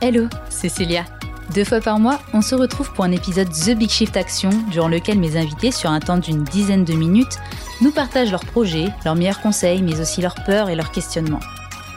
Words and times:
Hello, 0.00 0.28
c'est 0.50 0.68
Célia. 0.68 1.04
Deux 1.52 1.64
fois 1.64 1.80
par 1.80 1.98
mois, 1.98 2.20
on 2.32 2.42
se 2.42 2.54
retrouve 2.54 2.92
pour 2.92 3.04
un 3.04 3.10
épisode 3.10 3.48
The 3.50 3.70
Big 3.70 3.90
Shift 3.90 4.16
Action, 4.16 4.50
durant 4.70 4.86
lequel 4.86 5.18
mes 5.18 5.36
invités, 5.36 5.72
sur 5.72 5.90
un 5.90 5.98
temps 5.98 6.18
d'une 6.18 6.44
dizaine 6.44 6.84
de 6.84 6.94
minutes, 6.94 7.38
nous 7.80 7.90
partagent 7.90 8.30
leurs 8.30 8.44
projets, 8.44 8.86
leurs 9.04 9.16
meilleurs 9.16 9.40
conseils, 9.40 9.82
mais 9.82 10.00
aussi 10.00 10.20
leurs 10.20 10.36
peurs 10.44 10.68
et 10.68 10.76
leurs 10.76 10.92
questionnements. 10.92 11.40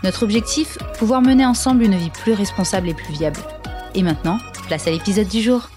Notre 0.03 0.23
objectif 0.23 0.79
Pouvoir 0.97 1.21
mener 1.21 1.45
ensemble 1.45 1.83
une 1.83 1.95
vie 1.95 2.09
plus 2.09 2.33
responsable 2.33 2.89
et 2.89 2.95
plus 2.95 3.13
viable. 3.13 3.39
Et 3.93 4.01
maintenant, 4.01 4.39
place 4.67 4.87
à 4.87 4.91
l'épisode 4.91 5.27
du 5.27 5.41
jour. 5.41 5.69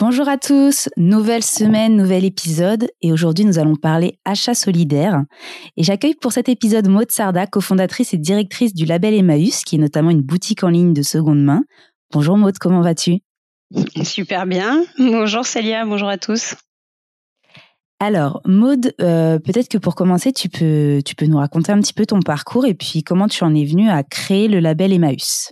Bonjour 0.00 0.28
à 0.28 0.38
tous, 0.38 0.88
nouvelle 0.96 1.42
semaine, 1.42 1.96
nouvel 1.96 2.24
épisode 2.24 2.88
et 3.02 3.12
aujourd'hui 3.12 3.44
nous 3.44 3.58
allons 3.58 3.74
parler 3.74 4.20
achat 4.24 4.54
solidaire. 4.54 5.24
Et 5.76 5.82
j'accueille 5.82 6.14
pour 6.14 6.30
cet 6.30 6.48
épisode 6.48 6.86
Maud 6.86 7.10
Sarda, 7.10 7.48
cofondatrice 7.48 8.14
et 8.14 8.16
directrice 8.16 8.74
du 8.74 8.84
label 8.84 9.12
Emmaüs, 9.14 9.64
qui 9.64 9.74
est 9.74 9.78
notamment 9.80 10.10
une 10.10 10.22
boutique 10.22 10.62
en 10.62 10.68
ligne 10.68 10.92
de 10.92 11.02
seconde 11.02 11.42
main. 11.42 11.64
Bonjour 12.12 12.36
Maud, 12.36 12.56
comment 12.58 12.80
vas-tu? 12.80 13.18
Super 14.04 14.46
bien. 14.46 14.84
Bonjour 14.98 15.44
Célia, 15.44 15.84
bonjour 15.84 16.08
à 16.08 16.16
tous. 16.16 16.54
Alors, 17.98 18.40
Maud, 18.44 18.94
euh, 19.00 19.40
peut-être 19.40 19.68
que 19.68 19.78
pour 19.78 19.96
commencer, 19.96 20.32
tu 20.32 20.48
peux, 20.48 21.00
tu 21.04 21.16
peux 21.16 21.26
nous 21.26 21.38
raconter 21.38 21.72
un 21.72 21.80
petit 21.80 21.92
peu 21.92 22.06
ton 22.06 22.20
parcours 22.20 22.66
et 22.66 22.74
puis 22.74 23.02
comment 23.02 23.26
tu 23.26 23.42
en 23.42 23.52
es 23.52 23.64
venue 23.64 23.90
à 23.90 24.04
créer 24.04 24.46
le 24.46 24.60
label 24.60 24.92
Emmaüs? 24.92 25.50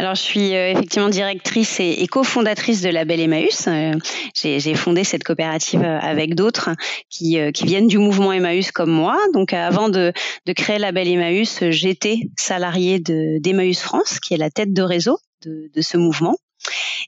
Alors, 0.00 0.14
je 0.14 0.22
suis 0.22 0.54
euh, 0.54 0.70
effectivement 0.70 1.10
directrice 1.10 1.78
et, 1.78 2.06
cofondatrice 2.06 2.80
de 2.80 2.88
Label 2.88 3.20
Emmaüs. 3.20 3.68
Euh, 3.68 3.92
j'ai 4.34 4.74
fondé 4.74 5.04
cette 5.04 5.24
coopérative 5.24 5.82
euh, 5.82 5.98
avec 5.98 6.34
d'autres 6.34 6.70
qui, 7.10 7.36
qui, 7.52 7.66
viennent 7.66 7.86
du 7.86 7.98
mouvement 7.98 8.32
Emmaüs 8.32 8.72
comme 8.72 8.90
moi. 8.90 9.18
Donc, 9.34 9.52
avant 9.52 9.90
de, 9.90 10.14
de 10.46 10.52
créer 10.54 10.78
Label 10.78 11.06
Emmaüs, 11.06 11.64
j'étais 11.68 12.16
salariée 12.38 12.98
d'Emmaüs 12.98 13.78
France, 13.78 14.20
qui 14.20 14.32
est 14.32 14.38
la 14.38 14.48
tête 14.48 14.72
de 14.72 14.80
réseau 14.80 15.18
de, 15.44 15.70
de 15.74 15.80
ce 15.82 15.98
mouvement. 15.98 16.34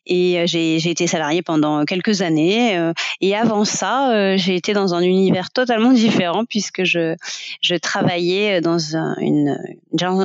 Et 0.07 0.41
euh, 0.41 0.47
j'ai 0.47 0.89
été 0.89 1.07
salariée 1.07 1.43
pendant 1.43 1.85
quelques 1.85 2.23
années. 2.23 2.77
Euh, 2.77 2.93
et 3.21 3.35
avant 3.37 3.65
ça, 3.65 4.13
euh, 4.13 4.37
j'ai 4.37 4.55
été 4.55 4.73
dans 4.73 4.95
un 4.95 5.01
univers 5.03 5.51
totalement 5.51 5.93
différent 5.93 6.45
puisque 6.45 6.85
je, 6.85 7.17
je 7.61 7.75
travaillais 7.75 8.61
dans 8.61 8.79
une, 9.21 9.59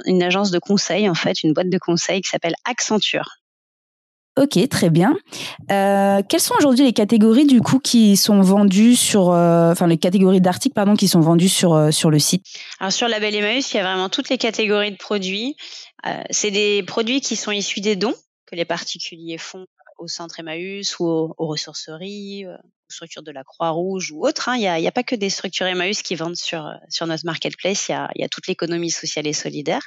une 0.05 0.23
agence 0.23 0.51
de 0.51 0.59
conseil, 0.59 1.09
en 1.09 1.15
fait, 1.15 1.43
une 1.43 1.53
boîte 1.53 1.69
de 1.69 1.77
conseil 1.77 2.21
qui 2.21 2.29
s'appelle 2.29 2.55
Accenture. 2.65 3.38
Ok, 4.39 4.69
très 4.69 4.91
bien. 4.91 5.15
Euh, 5.71 6.21
quelles 6.29 6.41
sont 6.41 6.53
aujourd'hui 6.59 6.85
les 6.85 6.93
catégories 6.93 7.47
du 7.47 7.59
coup 7.59 7.79
qui 7.79 8.15
sont 8.15 8.41
vendues 8.41 8.95
sur, 8.95 9.29
enfin 9.29 9.88
les 9.88 9.97
catégories 9.97 10.41
d'articles 10.41 10.75
pardon 10.75 10.95
qui 10.95 11.07
sont 11.07 11.21
vendues 11.21 11.49
sur 11.49 11.91
sur 11.91 12.11
le 12.11 12.19
site? 12.19 12.45
Alors 12.79 12.91
sur 12.91 13.07
Label 13.07 13.33
Emmaüs, 13.33 13.73
il 13.73 13.77
y 13.77 13.79
a 13.79 13.83
vraiment 13.83 14.09
toutes 14.09 14.29
les 14.29 14.38
catégories 14.38 14.91
de 14.91 14.97
produits. 14.97 15.55
C'est 16.29 16.51
des 16.51 16.83
produits 16.83 17.19
qui 17.19 17.35
sont 17.35 17.51
issus 17.51 17.81
des 17.81 17.95
dons 17.95 18.13
que 18.48 18.56
les 18.56 18.66
particuliers 18.66 19.38
font 19.38 19.67
au 20.00 20.08
centre 20.08 20.40
Emmaüs 20.40 21.00
ou 21.00 21.06
aux, 21.06 21.48
ressourceries, 21.48 22.45
euh, 22.45 22.56
aux 22.56 22.94
structures 22.94 23.23
de 23.23 23.31
la 23.31 23.44
Croix-Rouge 23.44 24.12
ou 24.12 24.26
autres. 24.26 24.50
Hein. 24.50 24.56
Il 24.56 24.81
n'y 24.81 24.88
a, 24.88 24.92
pas 24.92 25.03
que 25.03 25.16
des 25.16 25.30
structures 25.30 25.67
Emmaüs 25.67 26.02
qui 26.02 26.16
vendent 26.16 26.36
sur, 26.36 26.72
sur 26.90 27.08
notre 27.08 27.25
marketplace, 27.25 27.90
il 27.90 27.92
y 27.92 27.95
a, 27.95 28.09
il 28.16 28.22
y 28.22 28.23
a 28.23 28.30
toute 28.30 28.48
l'économie 28.48 28.92
sociale 28.92 29.28
et 29.28 29.34
solidaire. 29.34 29.81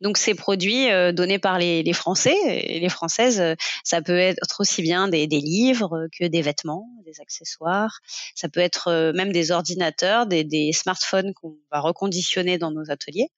Donc 0.00 0.18
ces 0.18 0.34
produits 0.34 0.90
euh, 0.90 1.12
donnés 1.12 1.38
par 1.38 1.58
les, 1.58 1.92
Français 1.92 2.36
et 2.44 2.80
les 2.80 2.88
Françaises, 2.88 3.40
euh, 3.40 3.54
ça 3.84 4.02
peut 4.02 4.18
être 4.18 4.60
aussi 4.60 4.82
bien 4.82 5.08
des, 5.08 5.26
livres 5.26 6.08
que 6.18 6.24
des 6.24 6.42
vêtements, 6.42 6.88
des 7.04 7.20
accessoires. 7.20 8.00
Ça 8.34 8.48
peut 8.48 8.60
être 8.60 9.12
même 9.14 9.32
des 9.32 9.50
ordinateurs, 9.50 10.26
des, 10.26 10.70
smartphones 10.72 11.32
qu'on 11.34 11.56
va 11.72 11.80
reconditionner 11.80 12.58
dans 12.58 12.70
nos 12.70 12.90
ateliers. 12.90 13.28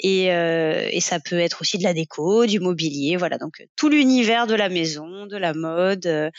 Et, 0.00 0.32
euh, 0.32 0.88
et, 0.90 1.00
ça 1.00 1.20
peut 1.20 1.38
être 1.38 1.60
aussi 1.60 1.78
de 1.78 1.84
la 1.84 1.94
déco, 1.94 2.46
du 2.46 2.58
mobilier, 2.58 3.16
voilà. 3.16 3.38
Donc 3.38 3.64
tout 3.76 3.88
l'univers 3.88 4.46
de 4.46 4.54
la 4.54 4.68
maison, 4.68 5.26
de 5.26 5.36
la 5.36 5.54
mode 5.54 6.06
euh, 6.06 6.30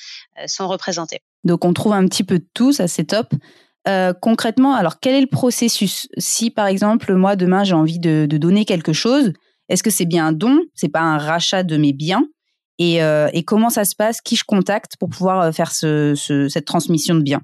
sont 0.47 0.67
représentés. 0.67 1.21
Donc 1.43 1.63
on 1.63 1.73
trouve 1.73 1.93
un 1.93 2.05
petit 2.07 2.23
peu 2.23 2.39
de 2.39 2.47
tout, 2.53 2.73
ça 2.73 2.87
c'est 2.87 3.05
top. 3.05 3.33
Euh, 3.87 4.13
concrètement, 4.13 4.75
alors 4.75 4.99
quel 4.99 5.15
est 5.15 5.21
le 5.21 5.27
processus? 5.27 6.07
Si 6.17 6.51
par 6.51 6.67
exemple 6.67 7.13
moi 7.15 7.35
demain 7.35 7.63
j'ai 7.63 7.73
envie 7.73 7.99
de, 7.99 8.25
donner 8.25 8.65
quelque 8.65 8.93
chose, 8.93 9.31
est-ce 9.69 9.83
que 9.83 9.89
c'est 9.89 10.05
bien 10.05 10.27
un 10.27 10.31
don? 10.31 10.59
C'est 10.75 10.89
pas 10.89 11.01
un 11.01 11.17
rachat 11.17 11.63
de 11.63 11.77
mes 11.77 11.93
biens? 11.93 12.25
Et, 12.79 13.01
euh, 13.01 13.29
comment 13.45 13.69
ça 13.69 13.85
se 13.85 13.95
passe? 13.95 14.21
Qui 14.21 14.35
je 14.35 14.43
contacte 14.43 14.93
pour 14.99 15.09
pouvoir 15.09 15.41
euh, 15.41 15.51
faire 15.51 15.71
ce, 15.71 16.13
ce, 16.15 16.47
cette 16.47 16.65
transmission 16.65 17.15
de 17.15 17.21
biens? 17.21 17.41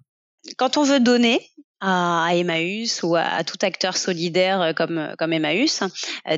Quand 0.57 0.77
on 0.77 0.83
veut 0.83 0.99
donner, 0.99 1.39
à, 1.79 2.29
Emmaüs 2.33 3.01
ou 3.03 3.15
à, 3.15 3.43
tout 3.43 3.57
acteur 3.61 3.97
solidaire 3.97 4.73
comme, 4.75 5.13
comme 5.17 5.33
Emmaüs, 5.33 5.83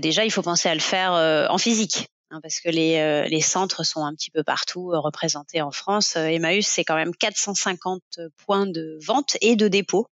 déjà, 0.02 0.24
il 0.24 0.32
faut 0.32 0.42
penser 0.42 0.70
à 0.70 0.74
le 0.74 0.82
faire 0.82 1.12
en 1.50 1.58
physique. 1.58 2.08
Hein, 2.32 2.40
parce 2.42 2.60
que 2.60 2.70
les, 2.70 3.28
les 3.30 3.42
centres 3.42 3.84
sont 3.84 4.04
un 4.04 4.14
petit 4.14 4.32
peu 4.32 4.44
partout 4.44 4.88
représentés 4.88 5.62
en 5.62 5.72
France. 5.72 6.16
Emmaüs, 6.16 6.66
c'est 6.66 6.84
quand 6.84 6.96
même 6.96 7.16
450 7.16 8.02
points 8.46 8.66
de 8.66 8.98
vente 9.06 9.38
et 9.42 9.56
de 9.56 9.68
dépôt 9.68 10.08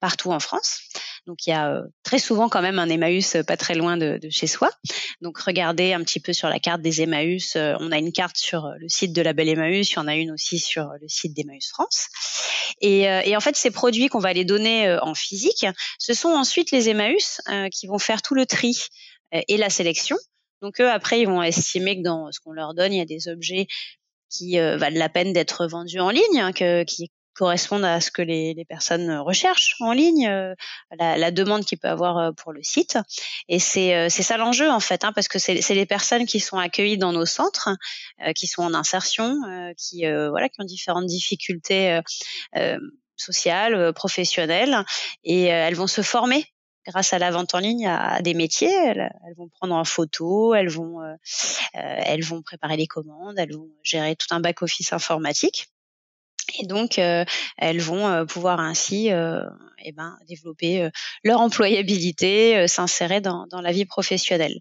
partout 0.00 0.30
en 0.30 0.40
France. 0.40 0.80
Donc 1.26 1.46
il 1.46 1.50
y 1.50 1.52
a 1.52 1.70
euh, 1.70 1.82
très 2.02 2.18
souvent 2.18 2.48
quand 2.48 2.62
même 2.62 2.78
un 2.78 2.88
Emmaüs 2.88 3.36
euh, 3.36 3.42
pas 3.42 3.56
très 3.56 3.74
loin 3.74 3.96
de, 3.96 4.18
chez 4.30 4.46
soi. 4.46 4.70
Donc 5.20 5.38
regardez 5.38 5.92
un 5.92 6.02
petit 6.02 6.20
peu 6.20 6.32
sur 6.32 6.48
la 6.48 6.58
carte 6.58 6.80
des 6.80 7.02
Emmaüs. 7.02 7.56
Euh, 7.56 7.74
on 7.80 7.92
a 7.92 7.98
une 7.98 8.12
carte 8.12 8.36
sur 8.36 8.72
le 8.78 8.88
site 8.88 9.12
de 9.12 9.22
la 9.22 9.32
Belle 9.32 9.48
Emmaüs, 9.48 9.90
il 9.90 9.94
y 9.94 9.98
en 9.98 10.08
a 10.08 10.16
une 10.16 10.30
aussi 10.30 10.58
sur 10.58 10.90
le 11.00 11.08
site 11.08 11.34
d'Emmaüs 11.34 11.68
France. 11.68 12.08
Et, 12.80 13.02
et, 13.02 13.36
en 13.36 13.40
fait, 13.40 13.56
ces 13.56 13.70
produits 13.70 14.08
qu'on 14.08 14.20
va 14.20 14.32
les 14.32 14.44
donner 14.44 14.98
en 15.02 15.14
physique, 15.14 15.66
ce 15.98 16.14
sont 16.14 16.28
ensuite 16.28 16.70
les 16.70 16.90
Emmaüs 16.90 17.40
qui 17.72 17.88
vont 17.88 17.98
faire 17.98 18.22
tout 18.22 18.34
le 18.34 18.46
tri 18.46 18.76
et 19.32 19.56
la 19.56 19.68
sélection. 19.68 20.16
Donc 20.62 20.80
eux, 20.80 20.90
après, 20.90 21.20
ils 21.20 21.26
vont 21.26 21.42
estimer 21.42 21.98
que 21.98 22.02
dans 22.02 22.30
ce 22.32 22.40
qu'on 22.40 22.52
leur 22.52 22.74
donne, 22.74 22.92
il 22.92 22.98
y 22.98 23.02
a 23.02 23.06
des 23.06 23.28
objets 23.28 23.66
qui 24.30 24.58
valent 24.58 24.98
la 24.98 25.08
peine 25.08 25.32
d'être 25.32 25.66
vendus 25.66 26.00
en 26.00 26.10
ligne, 26.10 26.40
hein, 26.40 26.52
que, 26.52 26.84
qui, 26.84 27.10
correspondent 27.38 27.84
à 27.84 28.00
ce 28.00 28.10
que 28.10 28.20
les, 28.20 28.52
les 28.52 28.64
personnes 28.64 29.10
recherchent 29.18 29.76
en 29.80 29.92
ligne, 29.92 30.26
euh, 30.26 30.54
la, 30.98 31.16
la, 31.16 31.30
demande 31.30 31.64
qu'il 31.64 31.78
peut 31.78 31.88
avoir 31.88 32.18
euh, 32.18 32.32
pour 32.32 32.52
le 32.52 32.62
site. 32.62 32.98
Et 33.48 33.60
c'est 33.60 33.94
euh, 33.94 34.08
c'est 34.10 34.24
ça 34.24 34.36
l'enjeu 34.36 34.68
en 34.68 34.80
fait, 34.80 35.04
hein, 35.04 35.12
parce 35.14 35.28
que 35.28 35.38
c'est 35.38 35.54
les 35.70 35.86
personnes 35.86 36.26
qui 36.26 36.40
sont 36.40 36.58
accueillies 36.58 36.98
dans 36.98 37.12
nos 37.12 37.26
centres, 37.26 37.70
qui 38.34 38.48
sont 38.48 38.62
en 38.62 38.74
insertion, 38.74 39.36
qui 39.76 40.02
voilà, 40.02 40.48
qui 40.48 40.60
ont 40.60 40.64
différentes 40.64 41.06
difficultés 41.06 42.00
sociales, 43.16 43.92
professionnelles, 43.92 44.84
et 45.22 45.44
elles 45.44 45.76
vont 45.76 45.86
se 45.86 46.02
former 46.02 46.44
grâce 46.88 47.12
à 47.12 47.18
la 47.18 47.30
vente 47.30 47.54
en 47.54 47.58
ligne 47.58 47.86
à, 47.86 48.20
des 48.22 48.34
métiers. 48.34 48.72
Elles, 48.72 49.10
elles, 49.26 49.34
vont 49.36 49.48
prendre 49.48 49.74
en 49.74 49.84
photo, 49.84 50.54
elles 50.54 50.68
vont, 50.68 51.00
euh, 51.02 51.14
elles 51.72 52.24
vont 52.24 52.42
préparer 52.42 52.76
les 52.76 52.86
commandes, 52.86 53.38
elles 53.38 53.54
vont 53.54 53.70
gérer 53.82 54.16
tout 54.16 54.28
un 54.30 54.40
back 54.40 54.62
office 54.62 54.92
informatique. 54.92 55.68
Et 56.58 56.66
donc, 56.66 56.98
euh, 56.98 57.24
elles 57.56 57.80
vont 57.80 58.08
euh, 58.08 58.24
pouvoir 58.24 58.60
ainsi 58.60 59.12
euh, 59.12 59.42
eh 59.84 59.92
ben, 59.92 60.16
développer 60.26 60.88
leur 61.24 61.40
employabilité, 61.40 62.66
s'insérer 62.68 63.20
dans, 63.20 63.46
dans, 63.46 63.60
la 63.60 63.72
vie 63.72 63.84
professionnelle. 63.84 64.58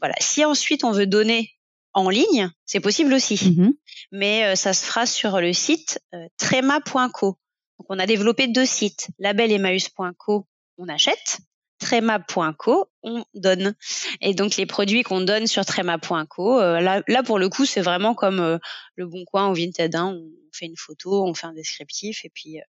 voilà. 0.00 0.14
Si 0.20 0.44
ensuite 0.44 0.84
on 0.84 0.92
veut 0.92 1.06
donner 1.06 1.50
en 1.92 2.08
ligne, 2.08 2.50
c'est 2.64 2.80
possible 2.80 3.12
aussi, 3.14 3.40
mmh 3.56 3.72
mais 4.12 4.54
ça 4.54 4.72
se 4.72 4.84
fera 4.84 5.06
sur 5.06 5.40
le 5.40 5.52
site 5.52 6.00
trema.co. 6.36 7.26
Donc, 7.26 7.86
on 7.88 7.98
a 7.98 8.06
développé 8.06 8.46
deux 8.46 8.66
sites, 8.66 9.08
labelemmaüs.co, 9.18 10.46
on 10.78 10.88
achète, 10.88 11.38
trema.co, 11.78 12.88
on 13.02 13.24
donne. 13.34 13.74
Et 14.20 14.34
donc 14.34 14.56
les 14.56 14.66
produits 14.66 15.02
qu'on 15.02 15.20
donne 15.20 15.46
sur 15.46 15.64
trema.co, 15.64 16.60
euh, 16.60 16.80
là, 16.80 17.02
là 17.08 17.22
pour 17.22 17.38
le 17.38 17.48
coup 17.48 17.66
c'est 17.66 17.82
vraiment 17.82 18.14
comme 18.14 18.40
euh, 18.40 18.58
le 18.96 19.06
Bon 19.06 19.24
Coin 19.24 19.50
ou 19.50 19.54
Vinted. 19.54 19.94
Hein, 19.94 20.14
on 20.16 20.30
fait 20.52 20.66
une 20.66 20.76
photo, 20.76 21.24
on 21.24 21.34
fait 21.34 21.46
un 21.46 21.52
descriptif 21.52 22.24
et 22.24 22.30
puis 22.32 22.58
euh, 22.58 22.62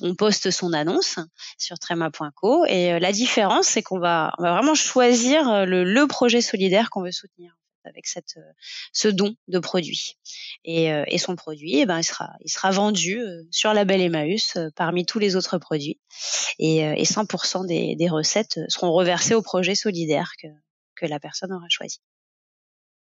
on 0.00 0.14
poste 0.14 0.50
son 0.50 0.72
annonce 0.72 1.18
sur 1.58 1.78
trema.co. 1.78 2.64
Et 2.66 2.98
la 2.98 3.12
différence 3.12 3.66
c'est 3.66 3.82
qu'on 3.82 3.98
va, 3.98 4.32
vraiment 4.38 4.74
choisir 4.74 5.66
le 5.66 6.04
projet 6.06 6.40
solidaire 6.40 6.90
qu'on 6.90 7.02
veut 7.02 7.12
soutenir 7.12 7.54
avec 7.84 8.06
euh, 8.16 8.40
ce 8.92 9.08
don 9.08 9.34
de 9.48 9.58
produit. 9.58 10.16
Et, 10.64 10.92
euh, 10.92 11.04
son 11.18 11.36
produit, 11.36 11.78
eh 11.78 11.86
ben, 11.86 12.00
il, 12.00 12.04
sera, 12.50 12.70
vendu 12.70 13.20
euh, 13.20 13.42
sur 13.50 13.72
la 13.72 13.84
belle 13.84 14.00
Emmaüs 14.00 14.58
parmi 14.76 15.06
tous 15.06 15.18
les 15.18 15.36
autres 15.36 15.58
produits. 15.58 16.00
Et, 16.58 16.78
et 16.78 17.04
100% 17.04 17.66
des, 17.66 18.08
recettes 18.08 18.60
seront 18.68 18.92
reversées 18.92 19.34
au 19.34 19.42
projet 19.42 19.74
solidaire 19.74 20.32
que 20.96 21.06
la 21.06 21.18
personne 21.18 21.52
aura 21.52 21.66
choisi. 21.68 22.00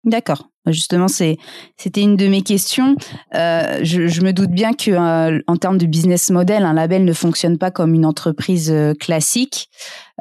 D'accord. 0.04 0.50
Justement, 0.66 1.08
c'est 1.08 1.36
c'était 1.76 2.00
une 2.00 2.16
de 2.16 2.26
mes 2.26 2.42
questions. 2.42 2.96
Euh, 3.34 3.80
je, 3.82 4.06
je, 4.06 4.22
me 4.22 4.32
doute 4.32 4.50
bien 4.50 4.72
que 4.72 4.90
euh, 4.90 5.38
en 5.46 5.56
termes 5.56 5.76
de 5.76 5.84
business 5.84 6.30
model, 6.30 6.64
un 6.64 6.72
label 6.72 7.04
ne 7.04 7.12
fonctionne 7.12 7.58
pas 7.58 7.70
comme 7.70 7.94
une 7.94 8.06
entreprise 8.06 8.70
euh, 8.70 8.94
classique. 8.94 9.68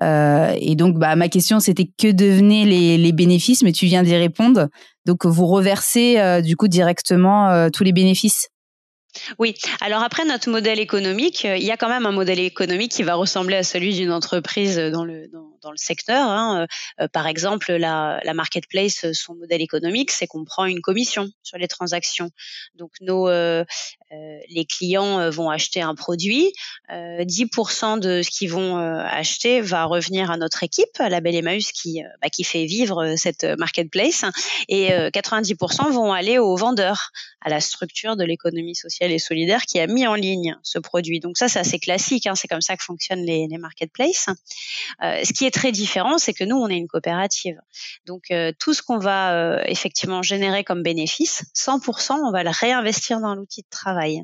Euh, 0.02 0.54
et 0.60 0.76
donc, 0.76 0.98
bah, 0.98 1.16
ma 1.16 1.30
question 1.30 1.62
c'était 1.62 1.90
que 1.98 2.12
devenaient 2.12 2.66
les, 2.66 2.98
les 2.98 3.12
bénéfices, 3.14 3.64
mais 3.64 3.72
tu 3.72 3.86
viens 3.86 4.04
d'y 4.04 4.16
répondre. 4.16 4.68
Donc, 5.06 5.26
vous 5.26 5.48
reversez 5.48 6.42
du 6.42 6.56
coup 6.56 6.70
directement 6.70 7.70
tous 7.72 7.84
les 7.84 7.92
bénéfices. 7.92 8.48
Oui. 9.38 9.54
Alors 9.82 10.02
après 10.02 10.24
notre 10.26 10.50
modèle 10.50 10.80
économique, 10.80 11.44
il 11.44 11.64
y 11.64 11.72
a 11.72 11.78
quand 11.78 11.90
même 11.90 12.06
un 12.06 12.12
modèle 12.14 12.40
économique 12.40 12.94
qui 12.94 13.04
va 13.04 13.16
ressembler 13.16 13.58
à 13.58 13.64
celui 13.64 13.94
d'une 13.94 14.12
entreprise 14.12 14.78
dans 14.78 15.04
le 15.04 15.28
dans, 15.28 15.53
le 15.72 15.78
secteur. 15.78 16.28
Hein. 16.28 16.68
par 17.12 17.28
exemple, 17.28 17.72
la, 17.74 18.20
la 18.24 18.34
marketplace, 18.34 19.12
son 19.14 19.36
modèle 19.36 19.62
économique, 19.62 20.12
c'est 20.12 20.28
qu'on 20.28 20.46
prend 20.46 20.66
une 20.66 20.82
commission 20.82 21.30
sur 21.44 21.58
les 21.58 21.68
transactions. 21.68 22.30
Donc 22.76 22.92
nos 23.02 23.30
les 24.50 24.66
clients 24.66 25.30
vont 25.32 25.50
acheter 25.50 25.82
un 25.82 25.96
produit, 25.96 26.54
10% 26.92 28.00
de 28.00 28.22
ce 28.22 28.30
qu'ils 28.30 28.52
vont 28.52 28.78
acheter 28.78 29.60
va 29.62 29.86
revenir 29.86 30.30
à 30.30 30.38
notre 30.38 30.64
équipe, 30.64 31.00
à 31.00 31.10
la 31.10 31.20
Belle 31.20 31.36
Emmaüs 31.36 31.72
qui 31.72 32.04
bah, 32.22 32.30
qui 32.30 32.44
fait 32.44 32.66
vivre 32.66 33.16
cette 33.16 33.44
marketplace, 33.44 34.26
et 34.68 34.90
90% 34.90 35.92
vont 35.92 36.14
aller 36.14 36.38
aux 36.38 36.56
vendeurs, 36.56 37.12
à 37.44 37.50
la 37.50 37.60
structure 37.60 38.16
de 38.16 38.24
l'économie 38.24 38.76
sociale 38.76 39.12
et 39.12 39.20
solidaire 39.20 39.64
qui 39.64 39.80
a 39.80 39.88
mis 39.88 40.08
en 40.08 40.16
ligne 40.16 40.56
ce 40.64 40.80
produit. 40.80 41.20
Donc 41.20 41.38
ça, 41.38 41.48
c'est 41.48 41.60
assez 41.60 41.80
classique. 41.80 42.28
Hein, 42.28 42.36
c'est 42.36 42.48
comme 42.48 42.62
ça 42.62 42.76
que 42.78 42.84
fonctionnent 42.84 43.26
les, 43.26 43.48
marketplaces. 43.60 44.30
Euh, 45.04 45.22
ce 45.24 45.32
qui 45.32 45.46
est 45.46 45.53
très 45.54 45.72
différent, 45.72 46.18
c'est 46.18 46.34
que 46.34 46.44
nous, 46.44 46.58
on 46.58 46.68
est 46.68 46.76
une 46.76 46.88
coopérative. 46.88 47.58
Donc 48.06 48.32
euh, 48.32 48.52
tout 48.60 48.74
ce 48.74 48.82
qu'on 48.82 48.98
va 48.98 49.34
euh, 49.34 49.64
effectivement 49.66 50.22
générer 50.22 50.66
comme 50.66 50.84
bénéfice, 50.84 51.46
100%, 51.56 52.14
on 52.14 52.32
va 52.32 52.44
le 52.44 52.50
réinvestir 52.50 53.22
dans 53.22 53.36
l'outil 53.36 53.62
de 53.62 53.70
travail. 53.70 54.22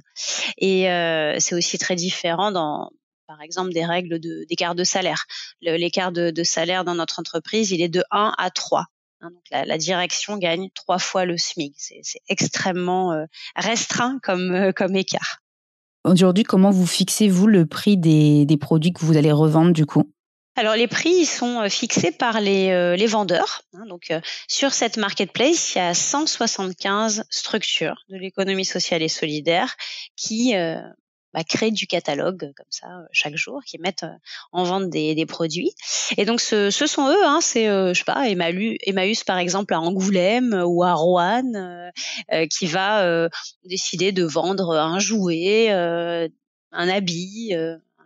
Et 0.58 0.90
euh, 0.90 1.38
c'est 1.40 1.56
aussi 1.56 1.78
très 1.78 1.96
différent 1.96 2.52
dans 2.52 2.90
par 3.28 3.42
exemple 3.42 3.72
des 3.72 3.86
règles 3.86 4.20
d'écart 4.20 4.74
de, 4.74 4.84
salaire. 4.84 5.26
L'écart 5.62 6.12
de, 6.12 6.44
salaire 6.44 6.84
dans 6.84 6.96
notre 6.96 7.20
entreprise, 7.20 7.70
il 7.70 7.82
est 7.82 7.90
de 7.90 8.04
1 8.10 8.34
à 8.38 8.50
3. 8.50 8.86
Hein, 9.22 9.30
donc 9.30 9.44
la, 9.52 9.78
direction 9.78 10.38
gagne 10.38 10.70
trois 10.74 10.98
fois 10.98 11.25
le 11.25 11.38
SMIC. 11.38 11.75
C'est 11.78 12.22
extrêmement 12.28 13.24
restreint 13.56 14.18
comme, 14.24 14.74
comme 14.75 14.96
écart. 14.96 15.44
Aujourd'hui, 16.06 16.44
comment 16.44 16.72
vous 16.72 16.88
fixez-vous 16.88 17.46
le 17.46 17.68
prix 17.68 17.98
des, 17.98 18.48
des, 18.48 18.58
produits 18.58 18.94
que 18.94 19.06
vous 19.06 19.16
allez 19.16 19.32
revendre 19.32 19.74
du 19.74 19.86
coup? 19.86 20.12
Alors 20.60 20.76
les 20.76 20.88
prix 20.88 21.26
sont 21.26 21.62
euh, 21.62 21.70
fixés 21.70 22.12
par 22.12 22.42
les, 22.42 22.96
les 22.98 23.08
vendeurs. 23.08 23.62
Hein, 23.74 23.86
donc 23.88 24.14
sur 24.48 24.74
cette 24.74 24.98
marketplace, 24.98 25.76
il 25.76 25.78
y 25.80 25.82
a 25.82 25.94
175 25.94 27.26
structures 27.30 28.04
de 28.10 28.18
l'économie 28.18 28.66
sociale 28.66 29.02
et 29.02 29.10
solidaire 29.10 29.76
qui 30.16 30.54
bah, 31.34 31.44
créer 31.44 31.70
du 31.70 31.86
catalogue 31.86 32.52
comme 32.56 32.66
ça 32.72 32.88
euh, 32.88 33.06
chaque 33.12 33.36
jour, 33.36 33.62
qui 33.64 33.78
mettent 33.78 34.04
euh, 34.04 34.18
en 34.52 34.64
vente 34.64 34.90
des, 34.90 35.14
des 35.14 35.28
produits. 35.28 35.72
Et 36.18 36.26
donc 36.26 36.42
ce, 36.42 36.72
sont 36.72 37.08
eux, 37.08 37.24
hein, 37.24 37.40
c'est 37.40 37.68
euh, 37.68 37.94
je 37.94 38.00
sais 38.00 38.06
pas 38.06 38.28
Emmaüs 38.28 39.24
par 39.24 39.38
exemple 39.38 39.76
à 39.76 39.80
Angoulême 39.80 40.64
ou 40.66 40.84
à 40.84 40.94
Roanne, 40.94 41.92
qui 42.50 42.66
va 42.66 43.30
décider 43.64 44.12
de 44.12 44.24
vendre 44.24 44.76
un 44.76 45.00
jouet, 45.00 45.70
un 45.70 46.90
habit 46.90 47.54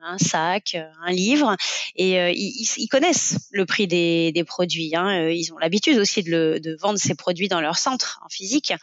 un 0.04 0.18
sac, 0.18 0.76
euh, 0.76 0.84
un 1.04 1.12
livre, 1.12 1.56
et 1.96 2.20
euh, 2.20 2.32
ils, 2.34 2.88
connaissent 2.90 3.50
le 3.52 3.66
prix 3.66 3.88
des, 3.88 4.32
des 4.32 4.44
produits. 4.44 4.96
Hein. 4.96 5.24
Euh, 5.24 5.34
ils 5.34 5.52
ont 5.54 5.58
l'habitude 5.58 5.98
aussi 5.98 6.24
de, 6.24 6.32
le, 6.32 6.60
de, 6.60 6.76
vendre 6.80 7.00
ces 7.00 7.16
produits 7.16 7.48
dans 7.48 7.62
leur 7.62 7.78
centre 7.78 8.20
en 8.26 8.30
physique. 8.30 8.74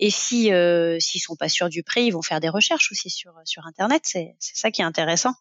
Et 0.00 0.10
si 0.10 0.50
s'ils 1.00 1.20
sont 1.20 1.36
pas 1.36 1.48
sûrs 1.48 1.68
du 1.68 1.82
prix, 1.82 2.06
ils 2.06 2.10
vont 2.10 2.22
faire 2.22 2.40
des 2.40 2.48
recherches 2.48 2.90
aussi 2.92 3.10
sur 3.10 3.32
sur 3.44 3.66
internet. 3.66 4.02
C'est 4.04 4.34
ça 4.38 4.70
qui 4.70 4.82
est 4.82 4.84
intéressant 4.84 5.34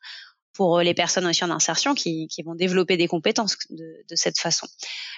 pour 0.53 0.79
les 0.79 0.94
personnes 0.94 1.27
aussi 1.27 1.44
en 1.44 1.51
insertion 1.51 1.94
qui, 1.94 2.27
qui 2.27 2.41
vont 2.41 2.55
développer 2.55 2.97
des 2.97 3.07
compétences 3.07 3.57
de, 3.69 3.77
de, 4.09 4.15
cette 4.15 4.39
façon. 4.39 4.67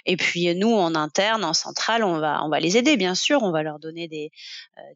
Et 0.06 0.18
puis 0.18 0.54
nous, 0.54 0.74
en 0.74 0.96
interne, 0.96 1.46
en 1.46 1.54
centrale, 1.54 2.04
on 2.04 2.20
va, 2.20 2.44
on 2.44 2.50
va 2.50 2.60
les 2.60 2.76
aider, 2.76 2.98
bien 2.98 3.16
sûr. 3.16 3.42
On 3.42 3.52
va 3.52 3.64
leur 3.64 3.80
donner 3.80 4.10
des, 4.10 4.32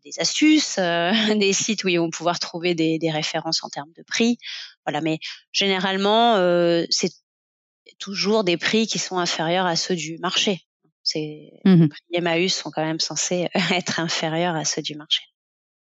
des 0.04 0.20
astuces, 0.20 0.78
des 1.38 1.54
sites 1.54 1.86
où 1.86 1.88
ils 1.88 2.00
vont 2.00 2.10
pouvoir 2.10 2.40
trouver 2.40 2.76
des, 2.76 3.00
des 3.00 3.10
références 3.10 3.64
en 3.64 3.70
termes 3.70 3.92
de 3.96 4.04
prix. 4.04 4.38
Voilà, 4.86 5.02
mais 5.02 5.20
généralement, 5.52 6.36
euh, 6.36 6.86
c'est 6.90 7.14
toujours 8.00 8.44
des 8.44 8.58
prix 8.58 8.88
qui 8.88 9.00
sont 9.00 9.18
inférieurs 9.18 9.66
à 9.66 9.76
ceux 9.76 9.96
du 9.96 10.18
marché. 10.20 10.62
C'est 11.04 11.52
mmh 11.66 11.82
les 11.82 11.88
prix 11.88 12.02
Emmaüs 12.14 12.54
sont 12.54 12.72
quand 12.72 12.84
même 12.84 13.00
censés 13.00 13.50
être 13.72 14.00
inférieurs 14.00 14.56
à 14.56 14.66
ceux 14.66 14.82
du 14.82 14.96
marché. 14.96 15.22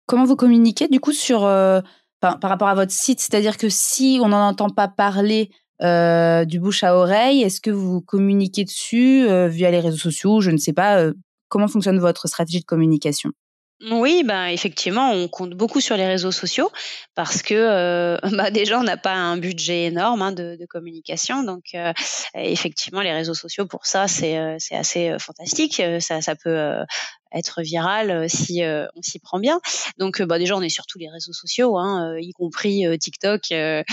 Comment 0.06 0.24
vous 0.24 0.36
communiquez 0.36 0.88
du 0.88 1.00
coup 1.00 1.12
sur 1.12 1.44
euh, 2.24 2.32
par, 2.32 2.50
rapport 2.50 2.68
à 2.68 2.74
votre 2.74 2.92
site 2.92 3.20
C'est-à-dire 3.20 3.56
que 3.56 3.68
si 3.68 4.18
on 4.22 4.28
n'en 4.28 4.48
entend 4.48 4.70
pas 4.70 4.88
parler 4.88 5.50
euh, 5.82 6.44
du 6.44 6.60
bouche 6.60 6.84
à 6.84 6.96
oreille, 6.96 7.42
est-ce 7.42 7.60
que 7.60 7.70
vous 7.70 8.00
communiquez 8.00 8.64
dessus 8.64 9.26
via 9.48 9.70
les 9.70 9.80
réseaux 9.80 9.98
sociaux 9.98 10.40
Je 10.40 10.50
ne 10.50 10.58
sais 10.58 10.72
pas. 10.72 11.10
comment 11.48 11.68
fonctionne 11.68 11.98
votre 11.98 12.28
stratégie 12.28 12.60
de 12.60 12.64
communication? 12.64 13.30
Oui, 13.90 14.22
ben 14.24 14.46
effectivement, 14.46 15.10
on 15.10 15.26
compte 15.26 15.54
beaucoup 15.54 15.80
sur 15.80 15.96
les 15.96 16.06
réseaux 16.06 16.30
sociaux 16.30 16.70
parce 17.16 17.42
que 17.42 17.54
euh, 17.54 18.16
bah, 18.36 18.50
déjà 18.50 18.78
on 18.78 18.84
n'a 18.84 18.96
pas 18.96 19.14
un 19.14 19.36
budget 19.36 19.86
énorme 19.86 20.22
hein, 20.22 20.32
de, 20.32 20.56
communication, 20.68 21.42
donc 21.42 21.64
euh, 21.74 21.92
effectivement 22.34 23.00
les 23.00 23.12
réseaux 23.12 23.34
sociaux 23.34 23.66
pour 23.66 23.84
ça 23.84 24.06
c'est 24.06 24.38
euh, 24.38 24.56
assez 24.70 25.10
euh, 25.10 25.18
fantastique, 25.18 25.82
ça 25.98 26.34
peut 26.36 26.84
être 27.34 27.62
viral 27.62 28.10
euh, 28.10 28.26
si 28.28 28.62
euh, 28.62 28.86
on 28.96 29.02
s'y 29.02 29.18
prend 29.18 29.38
bien. 29.38 29.60
Donc 29.98 30.20
euh, 30.20 30.26
bah, 30.26 30.38
déjà 30.38 30.56
on 30.56 30.62
est 30.62 30.68
sur 30.68 30.86
tous 30.86 30.98
les 30.98 31.08
réseaux 31.08 31.32
sociaux, 31.32 31.78
hein, 31.78 32.16
y 32.18 32.32
compris 32.32 32.84
TikTok 32.98 33.50
et, 33.50 33.84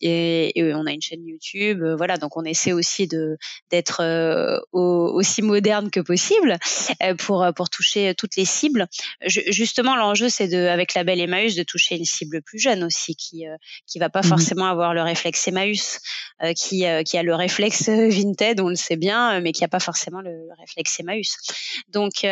et, 0.00 0.74
on 0.74 0.86
a 0.86 0.92
une 0.92 1.02
chaîne 1.02 1.24
YouTube. 1.26 1.82
voilà, 1.96 2.16
donc 2.16 2.36
on 2.36 2.44
essaie 2.44 2.72
aussi 2.72 3.06
de 3.06 3.36
d'être 3.70 4.02
aussi 4.72 5.42
moderne 5.42 5.90
que 5.90 6.00
possible 6.00 6.58
pour 7.18 7.46
pour 7.54 7.70
toucher 7.70 8.14
toutes 8.14 8.36
les 8.36 8.44
cibles. 8.44 8.86
justement 9.26 9.96
l'enjeu 9.96 10.28
c'est 10.28 10.48
de 10.48 10.66
avec 10.66 10.94
la 10.94 11.04
belle 11.04 11.20
Emmaüs 11.20 11.54
de 11.54 11.62
toucher 11.62 11.96
une 11.96 12.04
cible 12.04 12.42
plus 12.42 12.58
jeune 12.58 12.84
aussi 12.84 13.14
qui 13.14 13.44
qui 13.86 13.98
va 13.98 14.08
pas 14.08 14.20
mmh 14.20 14.30
forcément 14.30 14.66
avoir 14.66 14.94
le 14.94 15.02
réflexe 15.02 15.48
Emmaüs, 15.48 16.00
qui 16.56 16.84
qui 17.04 17.18
a 17.18 17.22
le 17.22 17.34
réflexe 17.34 17.88
Vinted, 17.88 18.60
on 18.60 18.68
le 18.68 18.76
sait 18.76 18.96
bien, 18.96 19.40
mais 19.40 19.52
qui 19.52 19.64
a 19.64 19.68
pas 19.68 19.80
forcément 19.80 20.20
le, 20.20 20.30
réflexe 20.58 21.00
Emmaüs. 21.00 21.36
Donc 21.88 22.24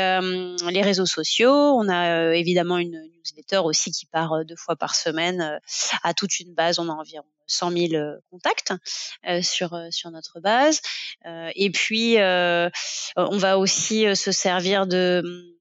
les 0.70 0.82
réseaux 0.82 1.06
sociaux. 1.06 1.50
On 1.50 1.88
a 1.88 2.20
euh, 2.20 2.32
évidemment 2.32 2.78
une 2.78 3.00
newsletter 3.16 3.58
aussi 3.58 3.90
qui 3.90 4.06
part 4.06 4.32
euh, 4.32 4.44
deux 4.44 4.56
fois 4.56 4.76
par 4.76 4.94
semaine 4.94 5.40
euh, 5.40 5.58
à 6.02 6.14
toute 6.14 6.40
une 6.40 6.54
base. 6.54 6.78
On 6.78 6.88
a 6.88 6.92
environ 6.92 7.26
100 7.46 7.70
000 7.70 7.88
contacts 8.30 8.74
sur 9.40 9.70
sur 9.90 10.10
notre 10.10 10.38
base. 10.38 10.82
et 11.24 11.70
puis 11.70 12.18
on 12.18 13.38
va 13.38 13.58
aussi 13.58 14.04
se 14.14 14.32
servir 14.32 14.86
de 14.86 15.57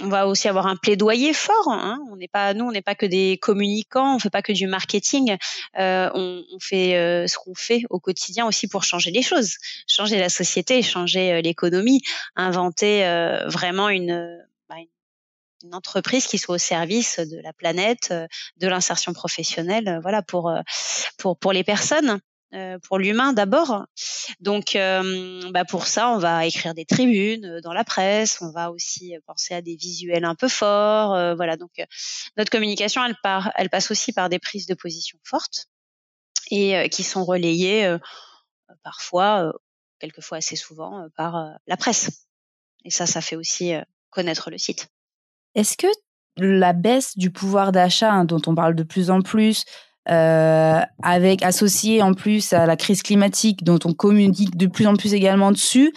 on 0.00 0.08
va 0.08 0.26
aussi 0.26 0.48
avoir 0.48 0.66
un 0.66 0.76
plaidoyer 0.76 1.32
fort. 1.32 1.68
Hein. 1.68 1.98
On 2.10 2.16
n'est 2.16 2.28
pas, 2.28 2.54
nous, 2.54 2.64
on 2.64 2.70
n'est 2.70 2.82
pas 2.82 2.94
que 2.94 3.06
des 3.06 3.38
communicants, 3.40 4.16
on 4.16 4.18
fait 4.18 4.30
pas 4.30 4.42
que 4.42 4.52
du 4.52 4.66
marketing. 4.66 5.36
Euh, 5.78 6.10
on, 6.14 6.44
on, 6.52 6.58
fait 6.60 6.96
euh, 6.96 7.26
ce 7.26 7.36
qu'on 7.38 7.54
fait 7.54 7.82
au 7.90 7.98
quotidien 7.98 8.46
aussi 8.46 8.68
pour 8.68 8.84
changer 8.84 9.10
les 9.10 9.22
choses, 9.22 9.56
changer 9.88 10.18
la 10.18 10.28
société, 10.28 10.82
changer 10.82 11.32
euh, 11.32 11.40
l'économie, 11.40 12.02
inventer 12.36 13.04
euh, 13.04 13.48
vraiment 13.48 13.88
une, 13.88 14.38
bah, 14.68 14.76
une 15.64 15.74
entreprise 15.74 16.26
qui 16.26 16.38
soit 16.38 16.54
au 16.54 16.58
service 16.58 17.18
de 17.18 17.40
la 17.42 17.52
planète, 17.52 18.14
de 18.58 18.68
l'insertion 18.68 19.12
professionnelle, 19.12 19.98
voilà 20.02 20.22
pour 20.22 20.52
pour 21.18 21.36
pour 21.36 21.52
les 21.52 21.64
personnes. 21.64 22.20
Euh, 22.52 22.80
pour 22.80 22.98
l'humain 22.98 23.32
d'abord. 23.32 23.86
Donc, 24.40 24.74
euh, 24.74 25.48
bah 25.52 25.64
pour 25.64 25.86
ça, 25.86 26.10
on 26.10 26.18
va 26.18 26.46
écrire 26.46 26.74
des 26.74 26.84
tribunes 26.84 27.44
euh, 27.44 27.60
dans 27.60 27.72
la 27.72 27.84
presse. 27.84 28.42
On 28.42 28.50
va 28.50 28.72
aussi 28.72 29.14
penser 29.24 29.54
à 29.54 29.62
des 29.62 29.76
visuels 29.76 30.24
un 30.24 30.34
peu 30.34 30.48
forts. 30.48 31.36
voilà. 31.36 31.56
Donc, 31.56 31.70
notre 32.36 32.50
communication, 32.50 33.04
elle 33.04 33.14
part, 33.22 33.52
elle 33.54 33.70
passe 33.70 33.92
aussi 33.92 34.12
par 34.12 34.28
des 34.28 34.40
prises 34.40 34.66
de 34.66 34.74
position 34.74 35.18
fortes 35.22 35.66
et 36.50 36.88
qui 36.90 37.04
sont 37.04 37.24
relayées 37.24 37.96
parfois, 38.82 39.52
quelquefois 40.00 40.38
assez 40.38 40.56
souvent, 40.56 41.06
par 41.16 41.56
la 41.68 41.76
presse. 41.76 42.26
Et 42.84 42.90
ça, 42.90 43.06
ça 43.06 43.20
fait 43.20 43.36
aussi 43.36 43.74
connaître 44.10 44.50
le 44.50 44.58
site. 44.58 44.88
Est-ce 45.54 45.76
que 45.76 45.86
la 46.36 46.72
baisse 46.72 47.16
du 47.16 47.30
pouvoir 47.30 47.70
d'achat 47.70 48.12
hein, 48.12 48.24
dont 48.24 48.42
on 48.46 48.54
parle 48.56 48.74
de 48.74 48.82
plus 48.82 49.10
en 49.10 49.22
plus, 49.22 49.64
euh, 50.08 50.80
avec 51.02 51.42
associé 51.42 52.02
en 52.02 52.14
plus 52.14 52.52
à 52.52 52.66
la 52.66 52.76
crise 52.76 53.02
climatique 53.02 53.64
dont 53.64 53.78
on 53.84 53.92
communique 53.92 54.56
de 54.56 54.66
plus 54.66 54.86
en 54.86 54.94
plus 54.94 55.12
également 55.12 55.52
dessus. 55.52 55.92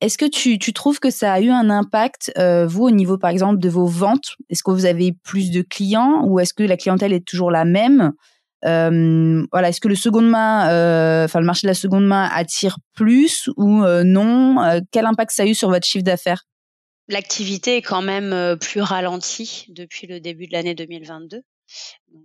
Est-ce 0.00 0.18
que 0.18 0.26
tu, 0.26 0.58
tu, 0.58 0.72
trouves 0.72 1.00
que 1.00 1.10
ça 1.10 1.32
a 1.32 1.40
eu 1.40 1.50
un 1.50 1.70
impact, 1.70 2.32
euh, 2.36 2.66
vous, 2.66 2.84
au 2.84 2.90
niveau 2.90 3.16
par 3.16 3.30
exemple 3.30 3.58
de 3.58 3.68
vos 3.68 3.86
ventes? 3.86 4.36
Est-ce 4.50 4.62
que 4.62 4.70
vous 4.70 4.84
avez 4.84 5.12
plus 5.24 5.50
de 5.50 5.62
clients 5.62 6.22
ou 6.24 6.38
est-ce 6.38 6.52
que 6.52 6.62
la 6.62 6.76
clientèle 6.76 7.12
est 7.12 7.26
toujours 7.26 7.50
la 7.50 7.64
même? 7.64 8.12
Euh, 8.64 9.46
voilà, 9.52 9.68
est-ce 9.68 9.80
que 9.80 9.88
le 9.88 9.94
seconde 9.94 10.28
main, 10.28 10.70
euh, 10.70 11.24
enfin 11.24 11.40
le 11.40 11.46
marché 11.46 11.66
de 11.66 11.70
la 11.70 11.74
seconde 11.74 12.06
main 12.06 12.28
attire 12.32 12.78
plus 12.94 13.48
ou 13.56 13.84
euh, 13.84 14.02
non? 14.02 14.56
Quel 14.90 15.06
impact 15.06 15.30
ça 15.30 15.44
a 15.44 15.46
eu 15.46 15.54
sur 15.54 15.70
votre 15.70 15.86
chiffre 15.86 16.04
d'affaires? 16.04 16.44
L'activité 17.08 17.76
est 17.76 17.82
quand 17.82 18.02
même 18.02 18.56
plus 18.58 18.80
ralentie 18.80 19.66
depuis 19.68 20.06
le 20.06 20.18
début 20.18 20.46
de 20.46 20.52
l'année 20.52 20.74
2022. 20.74 21.42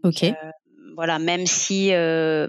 ok 0.03 0.33
voilà, 0.95 1.19
même 1.19 1.45
si 1.45 1.93
euh, 1.93 2.47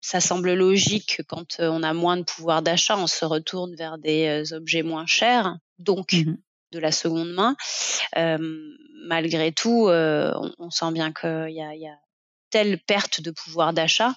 ça 0.00 0.20
semble 0.20 0.52
logique 0.54 1.22
quand 1.28 1.60
euh, 1.60 1.68
on 1.68 1.82
a 1.82 1.92
moins 1.92 2.16
de 2.16 2.22
pouvoir 2.22 2.62
d'achat, 2.62 2.96
on 2.96 3.06
se 3.06 3.24
retourne 3.24 3.74
vers 3.74 3.98
des 3.98 4.26
euh, 4.26 4.56
objets 4.56 4.82
moins 4.82 5.06
chers, 5.06 5.56
donc 5.78 6.12
mmh 6.12 6.36
de 6.72 6.80
la 6.80 6.90
seconde 6.90 7.32
main. 7.32 7.54
malgré 9.06 9.52
tout, 9.52 9.86
on, 9.88 10.70
sent 10.70 10.90
bien 10.90 11.12
qu'il 11.12 11.54
y 11.54 11.62
a, 11.62 11.72
y 11.76 11.86
a 11.86 11.96
telle 12.50 12.80
perte 12.80 13.20
de 13.20 13.30
pouvoir 13.30 13.72
d'achat 13.72 14.12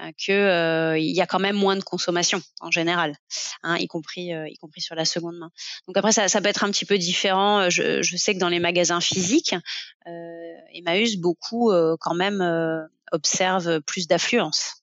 euh, 0.00 0.12
que 0.26 0.32
euh, 0.32 0.98
il 0.98 1.14
y 1.14 1.20
a 1.20 1.26
quand 1.26 1.38
même 1.38 1.56
moins 1.56 1.76
de 1.76 1.82
consommation 1.82 2.40
en 2.60 2.70
général, 2.70 3.16
hein, 3.62 3.76
y 3.76 3.86
compris 3.86 4.30
y 4.30 4.56
compris 4.58 4.80
sur 4.80 4.94
la 4.94 5.04
seconde 5.04 5.36
main. 5.36 5.50
Donc 5.86 5.96
après 5.96 6.12
ça, 6.12 6.28
ça 6.28 6.40
peut 6.40 6.48
être 6.48 6.64
un 6.64 6.70
petit 6.70 6.84
peu 6.84 6.98
différent. 6.98 7.70
Je, 7.70 8.02
je 8.02 8.16
sais 8.16 8.34
que 8.34 8.38
dans 8.38 8.48
les 8.48 8.60
magasins 8.60 9.00
physiques, 9.00 9.54
Emmaüs 10.74 11.16
beaucoup 11.16 11.72
quand 12.00 12.14
même 12.14 12.40
observe 13.12 13.80
plus 13.82 14.06
d'affluence 14.06 14.80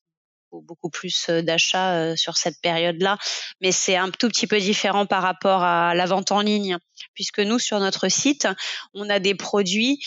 beaucoup 0.52 0.90
plus 0.90 1.30
d'achats 1.30 2.16
sur 2.16 2.38
cette 2.38 2.60
période-là, 2.62 3.18
mais 3.62 3.72
c'est 3.72 3.96
un 3.96 4.10
tout 4.10 4.30
petit 4.30 4.48
peu 4.48 4.60
différent 4.60 5.06
par 5.06 5.22
rapport 5.22 5.64
à 5.64 5.94
la 5.94 6.06
vente 6.06 6.32
en 6.32 6.42
ligne, 6.42 6.78
puisque 7.14 7.40
nous 7.40 7.60
sur 7.60 7.80
notre 7.80 8.08
site, 8.08 8.48
on 8.94 9.10
a 9.10 9.20
des 9.20 9.36
produits 9.36 10.00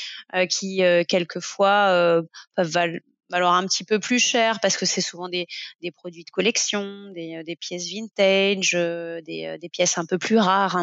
qui 0.49 0.83
quelquefois 1.09 2.23
peuvent 2.57 3.01
valoir 3.31 3.55
un 3.55 3.67
petit 3.67 3.85
peu 3.85 4.01
plus 4.01 4.19
cher 4.19 4.59
parce 4.61 4.77
que 4.77 4.87
c'est 4.87 5.01
souvent 5.01 5.29
des, 5.29 5.47
produits 5.95 6.25
de 6.25 6.31
collection, 6.31 7.13
des, 7.13 7.57
pièces 7.61 7.89
vintage, 7.89 8.73
des, 8.73 9.57
des, 9.61 9.69
pièces 9.69 9.99
un 9.99 10.07
peu 10.07 10.19
plus 10.19 10.39
rares. 10.39 10.77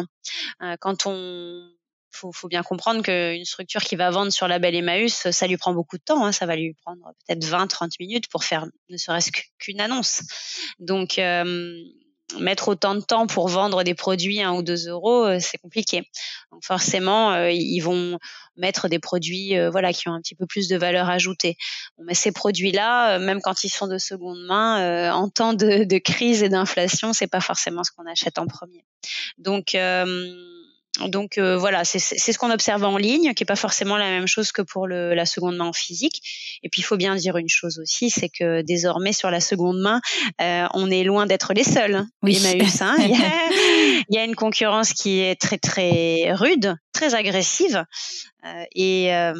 Hein. 0.60 0.76
Quand 0.80 1.06
on 1.06 1.68
faut, 2.18 2.32
faut 2.32 2.48
bien 2.48 2.62
comprendre 2.62 3.02
qu'une 3.02 3.44
structure 3.44 3.82
qui 3.82 3.96
va 3.96 4.10
vendre 4.10 4.32
sur 4.32 4.48
la 4.48 4.58
belle 4.58 4.74
Emmaüs, 4.74 5.30
ça 5.30 5.46
lui 5.46 5.56
prend 5.56 5.72
beaucoup 5.72 5.96
de 5.96 6.02
temps. 6.02 6.24
Hein. 6.24 6.32
Ça 6.32 6.46
va 6.46 6.56
lui 6.56 6.74
prendre 6.84 7.12
peut-être 7.26 7.44
20-30 7.44 7.90
minutes 8.00 8.28
pour 8.28 8.44
faire 8.44 8.66
ne 8.88 8.96
serait-ce 8.96 9.30
qu'une 9.58 9.80
annonce. 9.80 10.22
Donc, 10.78 11.18
mettre 12.38 12.68
autant 12.68 12.94
de 12.94 13.00
temps 13.00 13.26
pour 13.26 13.48
vendre 13.48 13.82
des 13.84 13.94
produits 13.94 14.40
à 14.40 14.50
1 14.50 14.54
ou 14.54 14.62
2 14.62 14.88
euros, 14.88 15.24
euh, 15.24 15.38
c'est 15.40 15.58
compliqué. 15.58 16.02
Donc 16.52 16.64
forcément, 16.64 17.32
euh, 17.32 17.50
ils 17.50 17.80
vont 17.80 18.18
mettre 18.56 18.88
des 18.88 18.98
produits 18.98 19.56
euh, 19.56 19.70
voilà 19.70 19.92
qui 19.92 20.08
ont 20.08 20.12
un 20.12 20.20
petit 20.20 20.34
peu 20.34 20.46
plus 20.46 20.68
de 20.68 20.76
valeur 20.76 21.08
ajoutée. 21.08 21.56
mais 21.98 22.14
ces 22.14 22.32
produits-là, 22.32 23.18
même 23.18 23.40
quand 23.40 23.64
ils 23.64 23.70
sont 23.70 23.86
de 23.86 23.98
seconde 23.98 24.44
main, 24.46 25.12
en 25.12 25.28
temps 25.28 25.54
de, 25.54 25.84
de 25.84 25.98
crise 25.98 26.42
et 26.42 26.48
d'inflation, 26.48 27.12
c'est 27.12 27.26
pas 27.26 27.40
forcément 27.40 27.84
ce 27.84 27.90
qu'on 27.92 28.06
achète 28.06 28.38
en 28.38 28.46
premier. 28.46 28.84
Donc 29.38 29.76
donc 31.06 31.38
euh, 31.38 31.56
voilà, 31.56 31.84
c'est 31.84 31.98
ce 31.98 32.38
qu'on 32.38 32.50
observe 32.50 32.84
en 32.84 32.96
ligne, 32.96 33.34
qui 33.34 33.44
est 33.44 33.46
pas 33.46 33.56
forcément 33.56 33.96
la 33.96 34.08
même 34.08 34.26
chose 34.26 34.52
que 34.52 34.62
pour 34.62 34.86
le, 34.86 35.14
la 35.14 35.26
seconde 35.26 35.56
main 35.56 35.66
en 35.66 35.72
physique. 35.72 36.20
Et 36.62 36.68
puis 36.68 36.80
il 36.80 36.84
faut 36.84 36.96
bien 36.96 37.14
dire 37.14 37.36
une 37.36 37.48
chose 37.48 37.78
aussi, 37.78 38.10
c'est 38.10 38.28
que 38.28 38.62
désormais 38.62 39.12
sur 39.12 39.30
la 39.30 39.40
seconde 39.40 39.80
main, 39.80 40.00
euh, 40.40 40.66
on 40.74 40.90
est 40.90 41.04
loin 41.04 41.26
d'être 41.26 41.52
les 41.54 41.64
seuls. 41.64 41.94
Hein, 41.94 42.08
oui. 42.22 42.36
Emmaüs, 42.36 42.82
hein. 42.82 42.96
il, 42.98 43.10
y 43.10 43.14
a, 43.14 43.18
il, 44.08 44.16
y 44.16 44.18
a, 44.18 44.24
une 44.24 44.36
concurrence 44.36 44.92
qui 44.92 45.20
est 45.20 45.40
très 45.40 45.58
très 45.58 46.32
rude, 46.32 46.76
très 46.92 47.14
agressive, 47.14 47.84
euh, 48.44 48.64
et 48.74 49.14
euh, 49.14 49.34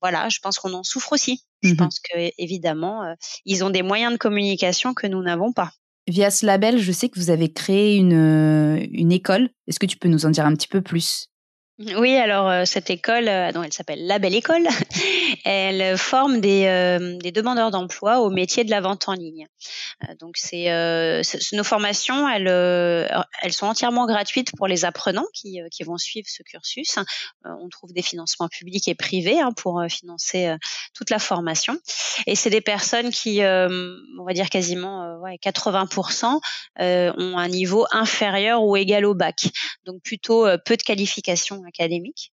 voilà, 0.00 0.28
je 0.28 0.38
pense 0.40 0.58
qu'on 0.58 0.74
en 0.74 0.82
souffre 0.82 1.12
aussi. 1.12 1.44
Je 1.62 1.70
mhm. 1.70 1.76
pense 1.76 2.00
que 2.00 2.30
évidemment, 2.38 3.04
euh, 3.04 3.14
ils 3.44 3.64
ont 3.64 3.70
des 3.70 3.82
moyens 3.82 4.12
de 4.12 4.18
communication 4.18 4.94
que 4.94 5.06
nous 5.06 5.22
n'avons 5.22 5.52
pas. 5.52 5.70
Via 6.08 6.30
ce 6.30 6.44
label, 6.46 6.78
je 6.78 6.90
sais 6.92 7.08
que 7.08 7.18
vous 7.18 7.30
avez 7.30 7.52
créé 7.52 7.96
une, 7.96 8.12
euh, 8.14 8.86
une 8.90 9.12
école. 9.12 9.50
Est-ce 9.68 9.78
que 9.78 9.86
tu 9.86 9.96
peux 9.96 10.08
nous 10.08 10.26
en 10.26 10.30
dire 10.30 10.46
un 10.46 10.54
petit 10.54 10.68
peu 10.68 10.82
plus? 10.82 11.31
Oui, 11.78 12.16
alors 12.16 12.50
euh, 12.50 12.64
cette 12.66 12.90
école, 12.90 13.28
euh, 13.28 13.50
elle 13.64 13.72
s'appelle 13.72 14.06
La 14.06 14.18
Belle 14.18 14.34
École. 14.34 14.68
elle 15.44 15.96
forme 15.96 16.40
des, 16.40 16.66
euh, 16.66 17.16
des 17.16 17.32
demandeurs 17.32 17.70
d'emploi 17.70 18.20
au 18.20 18.28
métier 18.28 18.62
de 18.62 18.70
la 18.70 18.82
vente 18.82 19.08
en 19.08 19.14
ligne. 19.14 19.46
donc 20.20 20.36
c'est 20.36 20.66
nos 21.52 21.64
formations, 21.64 22.28
elles, 22.28 22.48
elles 23.42 23.52
sont 23.52 23.66
entièrement 23.66 24.06
gratuites 24.06 24.52
pour 24.56 24.66
les 24.66 24.84
apprenants 24.84 25.26
qui, 25.32 25.60
qui 25.70 25.82
vont 25.82 25.96
suivre 25.96 26.26
ce 26.28 26.42
cursus. 26.42 26.98
on 27.44 27.68
trouve 27.68 27.92
des 27.92 28.02
financements 28.02 28.48
publics 28.48 28.88
et 28.88 28.94
privés 28.94 29.40
hein, 29.40 29.52
pour 29.56 29.82
financer 29.88 30.54
toute 30.94 31.10
la 31.10 31.18
formation. 31.18 31.78
Et 32.26 32.34
c'est 32.34 32.50
des 32.50 32.60
personnes 32.60 33.10
qui, 33.10 33.40
on 33.42 34.24
va 34.24 34.32
dire 34.34 34.50
quasiment 34.50 35.18
ouais, 35.20 35.38
80%, 35.42 36.40
ont 36.78 37.38
un 37.38 37.48
niveau 37.48 37.86
inférieur 37.92 38.62
ou 38.62 38.76
égal 38.76 39.04
au 39.04 39.14
bac. 39.14 39.48
Donc 39.84 40.02
plutôt 40.02 40.46
peu 40.64 40.76
de 40.76 40.82
qualifications 40.82 41.61
académique. 41.64 42.32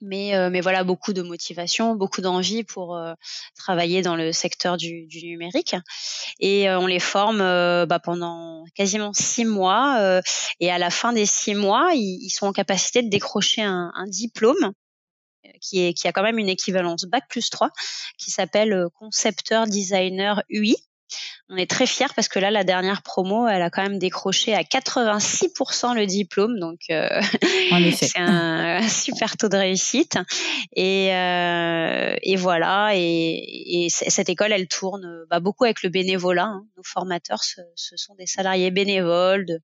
Mais, 0.00 0.36
euh, 0.36 0.48
mais 0.48 0.60
voilà, 0.60 0.84
beaucoup 0.84 1.12
de 1.12 1.22
motivation, 1.22 1.96
beaucoup 1.96 2.20
d'envie 2.20 2.62
pour 2.62 2.96
euh, 2.96 3.14
travailler 3.56 4.00
dans 4.00 4.14
le 4.14 4.32
secteur 4.32 4.76
du, 4.76 5.08
numérique. 5.22 5.74
Et 6.38 6.68
euh, 6.68 6.78
on 6.78 6.86
les 6.86 7.00
forme 7.00 7.38
bah, 7.38 7.98
pendant 7.98 8.64
quasiment 8.74 9.12
six 9.12 9.44
mois. 9.44 10.20
et 10.60 10.70
à 10.70 10.78
la 10.78 10.90
fin 10.90 11.12
des 11.12 11.26
six 11.26 11.54
mois, 11.54 11.90
ils, 11.94 12.30
sont 12.30 12.46
en 12.46 12.52
capacité 12.52 13.02
de 13.02 13.08
décrocher 13.08 13.62
un, 13.62 13.92
diplôme 14.06 14.72
qui, 15.60 15.92
qui 15.94 16.06
a 16.06 16.12
quand 16.12 16.22
même 16.22 16.38
une 16.38 16.48
équivalence 16.48 17.04
Bac 17.04 17.24
plus 17.28 17.50
3, 17.50 17.70
qui 18.18 18.30
s'appelle 18.30 18.86
concepteur 18.98 19.66
designer 19.66 20.42
UI. 20.48 20.76
On 21.48 21.56
est 21.56 21.68
très 21.68 21.86
fiers 21.86 22.12
parce 22.14 22.28
que 22.28 22.38
là, 22.38 22.50
la 22.50 22.64
dernière 22.64 23.02
promo, 23.02 23.48
elle 23.48 23.62
a 23.62 23.70
quand 23.70 23.82
même 23.82 23.98
décroché 23.98 24.54
à 24.54 24.62
86% 24.62 25.94
le 25.94 26.06
diplôme, 26.06 26.58
donc 26.58 26.80
euh, 26.90 27.08
c'est 27.94 28.18
un, 28.18 28.86
super 28.86 29.36
taux 29.36 29.48
de 29.48 29.56
réussite. 29.56 30.18
Et, 30.74 31.14
euh, 31.14 32.14
et 32.22 32.36
voilà, 32.36 32.90
et, 32.94 33.84
et, 33.84 33.88
cette 33.88 34.28
école, 34.28 34.52
elle 34.52 34.68
tourne 34.68 35.24
bah, 35.30 35.40
beaucoup 35.40 35.64
avec 35.64 35.82
le 35.82 35.88
bénévolat. 35.88 36.44
Hein. 36.44 36.66
Nos 36.76 36.82
formateurs, 36.84 37.42
ce, 37.44 37.60
ce, 37.74 37.96
sont 37.96 38.14
des 38.14 38.26
salariés 38.26 38.70
bénévoles 38.70 39.46
de 39.46 39.60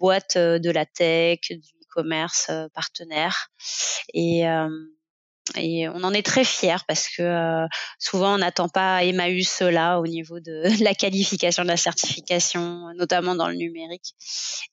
boîtes 0.00 0.36
euh, 0.36 0.58
de 0.58 0.70
la 0.70 0.86
tech, 0.86 1.40
du 1.50 1.56
e-commerce 1.56 2.46
euh, 2.50 2.68
partenaires. 2.74 3.50
Et 4.14 4.48
euh, 4.48 4.68
et 5.56 5.88
on 5.88 6.02
en 6.04 6.12
est 6.12 6.24
très 6.24 6.44
fiers 6.44 6.84
parce 6.86 7.08
que 7.08 7.22
euh, 7.22 7.66
souvent 7.98 8.34
on 8.34 8.38
n'attend 8.38 8.68
pas 8.68 9.04
Emmaüs 9.04 9.60
là 9.60 9.98
au 10.00 10.06
niveau 10.06 10.40
de 10.40 10.62
la 10.84 10.94
qualification 10.94 11.62
de 11.62 11.68
la 11.68 11.76
certification, 11.76 12.92
notamment 12.96 13.34
dans 13.34 13.48
le 13.48 13.54
numérique. 13.54 14.14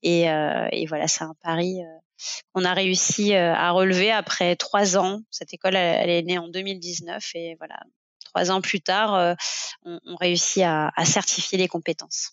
Et, 0.03 0.29
euh, 0.29 0.67
et 0.71 0.85
voilà, 0.85 1.07
c'est 1.07 1.23
un 1.23 1.35
pari 1.41 1.81
euh, 1.81 2.33
qu'on 2.53 2.65
a 2.65 2.73
réussi 2.73 3.35
à 3.35 3.71
relever 3.71 4.11
après 4.11 4.55
trois 4.55 4.97
ans. 4.97 5.21
Cette 5.29 5.53
école, 5.53 5.75
elle, 5.75 6.09
est 6.09 6.23
née 6.23 6.37
en 6.37 6.47
2019 6.47 7.23
et 7.35 7.55
voilà, 7.59 7.79
trois 8.25 8.51
ans 8.51 8.61
plus 8.61 8.81
tard, 8.81 9.35
on, 9.83 9.99
on, 10.03 10.15
réussit 10.15 10.63
à, 10.63 10.91
certifier 11.05 11.59
les 11.59 11.67
compétences. 11.67 12.31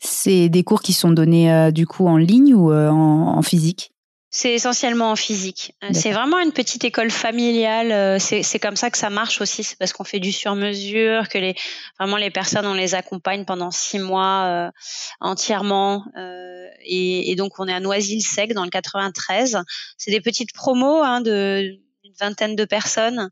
C'est 0.00 0.50
des 0.50 0.64
cours 0.64 0.82
qui 0.82 0.92
sont 0.92 1.10
donnés 1.10 1.72
du 1.72 1.86
coup 1.86 2.06
en 2.06 2.18
ligne 2.18 2.52
ou 2.52 2.70
en, 2.70 3.38
en 3.38 3.42
physique? 3.42 3.90
C'est 4.36 4.52
essentiellement 4.52 5.12
en 5.12 5.16
physique. 5.16 5.72
Euh, 5.82 5.88
c'est 5.94 6.12
vraiment 6.12 6.38
une 6.38 6.52
petite 6.52 6.84
école 6.84 7.10
familiale. 7.10 7.90
Euh, 7.90 8.18
c'est 8.18 8.58
comme 8.58 8.76
ça 8.76 8.90
que 8.90 8.98
ça 8.98 9.08
marche 9.08 9.40
aussi. 9.40 9.64
C'est 9.64 9.78
parce 9.78 9.94
qu'on 9.94 10.04
fait 10.04 10.20
du 10.20 10.30
sur-mesure, 10.30 11.30
que 11.30 11.38
les 11.38 11.54
vraiment 11.98 12.18
les 12.18 12.30
personnes 12.30 12.66
on 12.66 12.74
les 12.74 12.94
accompagne 12.94 13.46
pendant 13.46 13.70
six 13.70 13.98
mois 13.98 14.44
euh, 14.44 14.70
entièrement. 15.20 16.04
Euh, 16.18 16.66
et, 16.84 17.30
et, 17.30 17.34
donc 17.34 17.58
on 17.58 17.66
est 17.66 17.72
à 17.72 17.80
Noisy-le-Sec 17.80 18.52
dans 18.52 18.64
le 18.64 18.68
93. 18.68 19.62
C'est 19.96 20.10
des 20.10 20.20
petites 20.20 20.52
promos 20.52 21.02
hein, 21.02 21.22
de 21.22 21.78
une 22.04 22.12
vingtaine 22.20 22.56
de 22.56 22.66
personnes. 22.66 23.30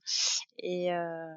Et 0.58 0.90
euh, 0.90 1.34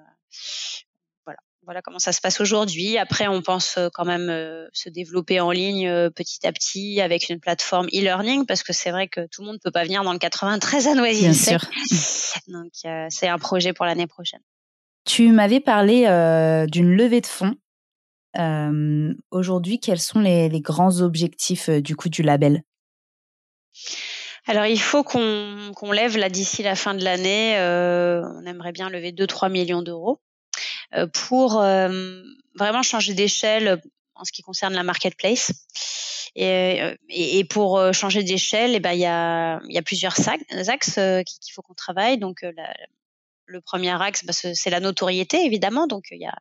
voilà 1.67 1.81
comment 1.81 1.99
ça 1.99 2.13
se 2.13 2.21
passe 2.21 2.39
aujourd'hui. 2.39 2.97
Après, 2.97 3.27
on 3.27 3.41
pense 3.41 3.77
euh, 3.77 3.89
quand 3.93 4.05
même 4.05 4.29
euh, 4.29 4.67
se 4.71 4.87
développer 4.87 5.41
en 5.41 5.51
ligne 5.51 5.89
euh, 5.89 6.09
petit 6.09 6.47
à 6.47 6.53
petit 6.53 7.01
avec 7.01 7.27
une 7.27 7.41
plateforme 7.41 7.87
e-learning 7.87 8.45
parce 8.45 8.63
que 8.63 8.71
c'est 8.71 8.89
vrai 8.89 9.09
que 9.09 9.27
tout 9.27 9.41
le 9.41 9.47
monde 9.47 9.55
ne 9.55 9.59
peut 9.61 9.71
pas 9.71 9.83
venir 9.83 10.01
dans 10.05 10.13
le 10.13 10.17
93 10.17 10.87
à 10.87 10.95
Noisy. 10.95 11.23
Bien 11.23 11.33
sûr. 11.33 11.59
Donc 12.47 12.71
c'est 13.09 13.27
un 13.27 13.37
projet 13.37 13.73
pour 13.73 13.85
l'année 13.85 14.07
prochaine. 14.07 14.39
Tu 15.03 15.29
m'avais 15.33 15.59
parlé 15.59 16.03
d'une 16.71 16.95
levée 16.95 17.19
de 17.19 17.25
fonds. 17.25 17.55
aujourd'hui, 19.31 19.81
quels 19.81 19.99
sont 19.99 20.21
les, 20.21 20.47
les, 20.47 20.61
grands 20.61 21.01
objectifs 21.01 21.69
du 21.69 21.97
coup 21.97 22.07
du 22.07 22.21
label? 22.21 22.63
Alors 24.45 24.65
il 24.67 24.79
faut 24.79 25.03
qu'on 25.03 25.91
lève 25.91 26.17
là 26.17 26.29
d'ici 26.29 26.63
la 26.63 26.75
fin 26.75 26.93
de 26.93 27.03
l'année. 27.03 27.57
on 27.59 28.45
aimerait 28.45 28.71
bien 28.71 28.89
lever 28.89 29.11
2-3 29.11 29.51
millions 29.51 29.81
d'euros. 29.81 30.21
Euh, 30.95 31.07
pour 31.07 31.59
euh, 31.61 32.23
vraiment 32.55 32.81
changer 32.81 33.13
d'échelle 33.13 33.81
en 34.15 34.23
ce 34.23 34.31
qui 34.31 34.41
concerne 34.41 34.73
la 34.73 34.83
marketplace. 34.83 35.51
Et, 36.35 36.81
euh, 36.81 36.95
et, 37.09 37.43
pour 37.45 37.81
changer 37.93 38.23
d'échelle, 38.23 38.75
eh 38.75 38.79
ben 38.79 38.93
il 38.93 38.99
y 38.99 39.05
a, 39.05 39.59
y 39.69 39.77
a 39.77 39.81
plusieurs 39.81 40.29
axes 40.29 40.99
qu'il 41.25 41.53
faut 41.53 41.61
qu'on 41.61 41.73
travaille. 41.73 42.17
Donc 42.17 42.41
la, 42.41 42.73
le 43.45 43.61
premier 43.61 44.01
axe, 44.01 44.23
bah, 44.23 44.33
c'est 44.33 44.69
la 44.69 44.79
notoriété 44.79 45.45
évidemment. 45.45 45.87
Donc 45.87 46.05
il 46.11 46.21
y 46.21 46.25
a 46.25 46.35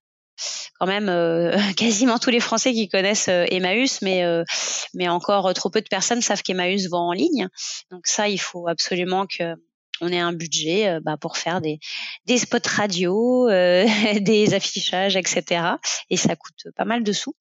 quand 0.79 0.87
même 0.87 1.09
euh, 1.09 1.57
quasiment 1.76 2.19
tous 2.19 2.31
les 2.31 2.41
Français 2.41 2.73
qui 2.73 2.88
connaissent 2.88 3.29
euh, 3.29 3.47
Emmaüs, 3.50 4.03
mais 4.03 4.25
euh, 4.25 4.45
mais 4.95 5.09
encore 5.09 5.53
trop 5.55 5.71
peu 5.71 5.81
de 5.81 5.88
personnes 5.88 6.21
savent 6.21 6.43
qu'Emmaüs 6.43 6.88
vend 6.88 7.09
en 7.09 7.12
ligne. 7.12 7.49
Donc 7.91 8.07
ça, 8.07 8.29
il 8.29 8.38
faut 8.38 8.69
absolument 8.69 9.26
que 9.26 9.55
on 10.00 10.12
a 10.12 10.23
un 10.23 10.33
budget 10.33 10.88
euh, 10.88 11.00
bah, 11.00 11.17
pour 11.17 11.37
faire 11.37 11.61
des, 11.61 11.79
spots 12.37 12.59
radio, 12.67 13.49
euh, 13.49 13.87
des 14.21 14.55
affichages, 14.55 15.17
etc. 15.17 15.76
Et 16.11 16.17
ça 16.17 16.37
coûte 16.37 16.67
pas 16.76 16.85
mal 16.85 17.03
de 17.03 17.12
sous. 17.12 17.35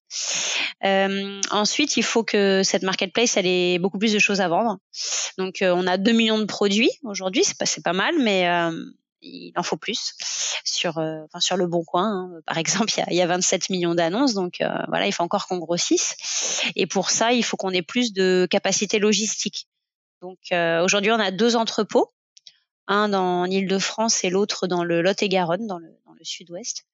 Euh, 0.84 1.40
ensuite, 1.50 1.96
il 1.96 2.02
faut 2.02 2.24
que 2.24 2.62
cette 2.62 2.82
marketplace, 2.82 3.36
elle 3.36 3.46
ait 3.46 3.78
beaucoup 3.78 3.98
plus 3.98 4.12
de 4.12 4.18
choses 4.18 4.40
à 4.40 4.48
vendre. 4.48 4.78
Donc, 5.38 5.58
on 5.62 5.86
a 5.86 5.96
2 5.96 6.12
millions 6.12 6.38
de 6.38 6.44
produits 6.44 6.90
aujourd'hui, 7.02 7.44
c'est 7.44 7.58
pas, 7.58 7.66
pas 7.84 7.92
mal, 7.92 8.14
mais 8.18 8.46
il 9.22 9.52
en 9.56 9.62
faut 9.62 9.76
plus 9.76 10.14
sur 10.64 10.98
enfin 10.98 11.40
sur 11.40 11.56
le 11.56 11.66
bon 11.66 11.82
coin 11.84 12.04
hein. 12.04 12.40
par 12.46 12.58
exemple 12.58 12.92
il 12.96 13.00
y 13.00 13.02
a, 13.02 13.12
y 13.14 13.22
a 13.22 13.26
27 13.26 13.70
millions 13.70 13.94
d'annonces 13.94 14.34
donc 14.34 14.58
voilà 14.88 15.06
il 15.06 15.12
faut 15.12 15.22
encore 15.22 15.46
qu'on 15.46 15.56
grossisse 15.56 16.14
et 16.76 16.86
pour 16.86 17.10
ça 17.10 17.32
il 17.32 17.42
faut 17.42 17.56
qu'on 17.56 17.70
ait 17.70 17.82
plus 17.82 18.12
de 18.12 18.46
capacité 18.50 18.98
logistique 18.98 19.68
donc 20.20 20.38
aujourd'hui 20.52 21.10
on 21.10 21.18
a 21.18 21.30
deux 21.30 21.56
entrepôts 21.56 22.12
un 22.88 23.08
dans 23.08 23.44
l'Île-de-France 23.44 24.24
et 24.24 24.30
l'autre 24.30 24.66
dans 24.66 24.84
le 24.84 25.02
Lot-et-Garonne, 25.02 25.66
dans 25.66 25.78
le, 25.78 25.88
sud-ouest. 26.22 26.86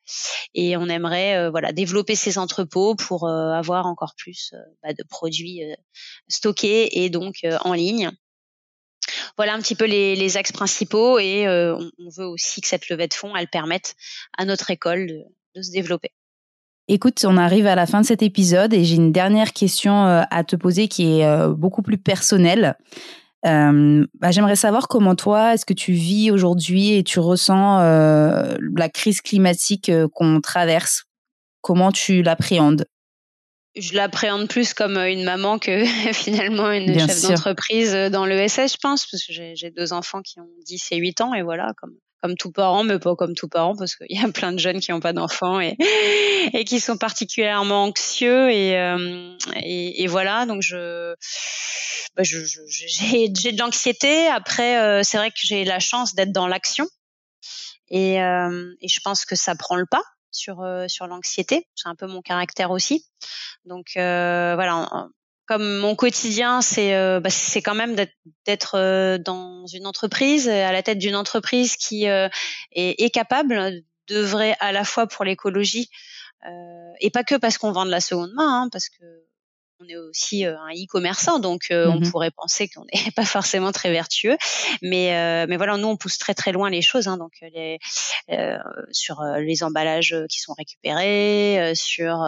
Et 0.52 0.76
on 0.76 0.88
aimerait 0.88 1.38
euh, 1.38 1.50
voilà 1.50 1.72
développer 1.72 2.16
ces 2.16 2.38
entrepôts 2.38 2.96
pour 2.96 3.26
euh, 3.26 3.52
avoir 3.52 3.86
encore 3.86 4.14
plus 4.14 4.52
euh, 4.52 4.58
bah, 4.82 4.92
de 4.92 5.02
produits 5.04 5.62
stockés 6.28 7.02
et 7.02 7.08
donc 7.08 7.46
en 7.62 7.72
ligne. 7.72 8.10
Voilà 9.38 9.54
un 9.54 9.60
petit 9.60 9.74
peu 9.74 9.86
les, 9.86 10.36
axes 10.36 10.52
principaux 10.52 11.18
et 11.18 11.48
on, 11.48 12.08
veut 12.16 12.26
aussi 12.26 12.60
que 12.60 12.66
cette 12.66 12.88
levée 12.88 13.08
de 13.08 13.14
fonds 13.14 13.34
elle 13.34 13.48
permette 13.48 13.94
à 14.36 14.44
notre 14.44 14.70
école 14.70 15.06
de 15.54 15.62
se 15.62 15.70
développer. 15.70 16.10
Écoute, 16.88 17.24
on 17.26 17.36
arrive 17.36 17.66
à 17.66 17.74
la 17.74 17.86
fin 17.86 18.02
de 18.02 18.06
cet 18.06 18.22
épisode 18.22 18.74
et 18.74 18.84
j'ai 18.84 18.96
une 18.96 19.12
dernière 19.12 19.52
question 19.52 20.04
à 20.04 20.44
te 20.44 20.56
poser 20.56 20.88
qui 20.88 21.20
est 21.20 21.48
beaucoup 21.48 21.82
plus 21.82 21.98
personnelle. 21.98 22.76
Euh, 23.44 24.06
bah, 24.14 24.30
J'aimerais 24.30 24.56
savoir 24.56 24.88
comment 24.88 25.14
toi, 25.14 25.54
est-ce 25.54 25.66
que 25.66 25.72
tu 25.72 25.92
vis 25.92 26.30
aujourd'hui 26.30 26.92
et 26.92 27.02
tu 27.02 27.18
ressens 27.18 27.80
euh, 27.80 28.56
la 28.76 28.88
crise 28.88 29.20
climatique 29.20 29.88
euh, 29.88 30.08
qu'on 30.08 30.40
traverse? 30.40 31.04
Comment 31.60 31.92
tu 31.92 32.22
l'appréhendes? 32.22 32.86
Je 33.74 33.94
l'appréhende 33.94 34.48
plus 34.48 34.74
comme 34.74 34.96
euh, 34.96 35.10
une 35.10 35.24
maman 35.24 35.58
que 35.58 35.84
finalement 36.12 36.70
une 36.70 36.98
chef 36.98 37.22
d'entreprise 37.22 37.92
dans 37.92 38.26
l'ESS, 38.26 38.74
je 38.74 38.76
pense, 38.80 39.06
parce 39.10 39.24
que 39.24 39.32
j'ai 39.32 39.70
deux 39.70 39.92
enfants 39.92 40.22
qui 40.22 40.38
ont 40.40 40.48
10 40.66 40.88
et 40.92 40.96
8 40.98 41.20
ans, 41.20 41.34
et 41.34 41.42
voilà, 41.42 41.72
comme, 41.78 41.94
comme 42.22 42.36
tout 42.36 42.52
parent, 42.52 42.84
mais 42.84 42.98
pas 42.98 43.16
comme 43.16 43.34
tout 43.34 43.48
parent, 43.48 43.74
parce 43.76 43.96
qu'il 43.96 44.06
y 44.16 44.24
a 44.24 44.28
plein 44.30 44.52
de 44.52 44.58
jeunes 44.58 44.80
qui 44.80 44.92
n'ont 44.92 45.00
pas 45.00 45.12
d'enfants 45.12 45.60
et, 45.60 45.76
et 46.52 46.64
qui 46.64 46.80
sont 46.80 46.96
particulièrement 46.96 47.84
anxieux, 47.84 48.50
et, 48.50 48.72
et, 49.56 50.02
et 50.02 50.06
voilà, 50.06 50.46
donc 50.46 50.62
je 50.62 51.14
bah, 52.14 52.22
j'ai 52.24 53.28
de 53.28 53.58
l'anxiété. 53.58 54.26
Après, 54.26 54.78
euh, 54.78 55.02
c'est 55.02 55.16
vrai 55.16 55.30
que 55.30 55.38
j'ai 55.38 55.64
la 55.64 55.78
chance 55.78 56.14
d'être 56.14 56.32
dans 56.32 56.46
l'action 56.46 56.86
et, 57.88 58.22
euh, 58.22 58.74
et, 58.80 58.88
je 58.88 59.00
pense 59.02 59.24
que 59.24 59.34
ça 59.34 59.54
prend 59.54 59.76
le 59.76 59.86
pas 59.86 60.02
sur 60.30 60.60
euh, 60.60 60.86
sur 60.88 61.06
l'anxiété. 61.06 61.66
C'est 61.74 61.88
un 61.88 61.94
peu 61.94 62.06
mon 62.06 62.20
caractère 62.20 62.70
aussi. 62.70 63.06
Donc 63.64 63.92
voilà. 63.94 65.08
Comme 65.46 65.78
mon 65.78 65.96
quotidien, 65.96 66.62
c'est 66.62 66.92
bah, 67.20 67.30
c'est 67.30 67.62
quand 67.62 67.74
même 67.74 67.96
d'être 68.46 69.18
dans 69.18 69.66
une 69.66 69.86
entreprise, 69.86 70.48
à 70.48 70.72
la 70.72 70.82
tête 70.82 70.98
d'une 70.98 71.16
entreprise 71.16 71.76
qui 71.76 72.04
est, 72.04 72.30
est, 72.72 73.10
capable 73.10 73.82
d'œuvrer 74.08 74.54
à 74.60 74.72
la 74.72 74.84
fois 74.84 75.06
pour 75.06 75.24
l'écologie 75.24 75.90
et 77.00 77.10
pas 77.10 77.24
que 77.24 77.34
parce 77.34 77.58
qu'on 77.58 77.72
vend 77.72 77.84
de 77.84 77.90
la 77.90 78.00
seconde 78.00 78.32
main, 78.34 78.62
hein, 78.62 78.68
parce 78.70 78.88
que 78.88 79.04
on 79.82 79.88
est 79.88 79.96
aussi 79.96 80.46
euh, 80.46 80.56
un 80.58 80.72
e-commerçant, 80.72 81.38
donc 81.38 81.70
euh, 81.70 81.88
on 81.88 82.00
mmh 82.00 82.10
pourrait 82.10 82.30
penser 82.30 82.68
qu'on 82.68 82.84
n'est 82.84 83.10
pas 83.16 83.24
forcément 83.24 83.72
très 83.72 83.90
vertueux, 83.90 84.36
mais 84.80 85.16
euh, 85.16 85.46
mais 85.48 85.56
voilà, 85.56 85.76
nous 85.76 85.88
on 85.88 85.96
pousse 85.96 86.18
très 86.18 86.34
très 86.34 86.52
loin 86.52 86.70
les 86.70 86.82
choses, 86.82 87.08
hein, 87.08 87.16
donc 87.16 87.32
les, 87.40 87.78
sur 88.90 89.22
les 89.38 89.62
emballages 89.62 90.16
qui 90.28 90.40
sont 90.40 90.54
récupérés, 90.54 91.72
sur 91.74 92.24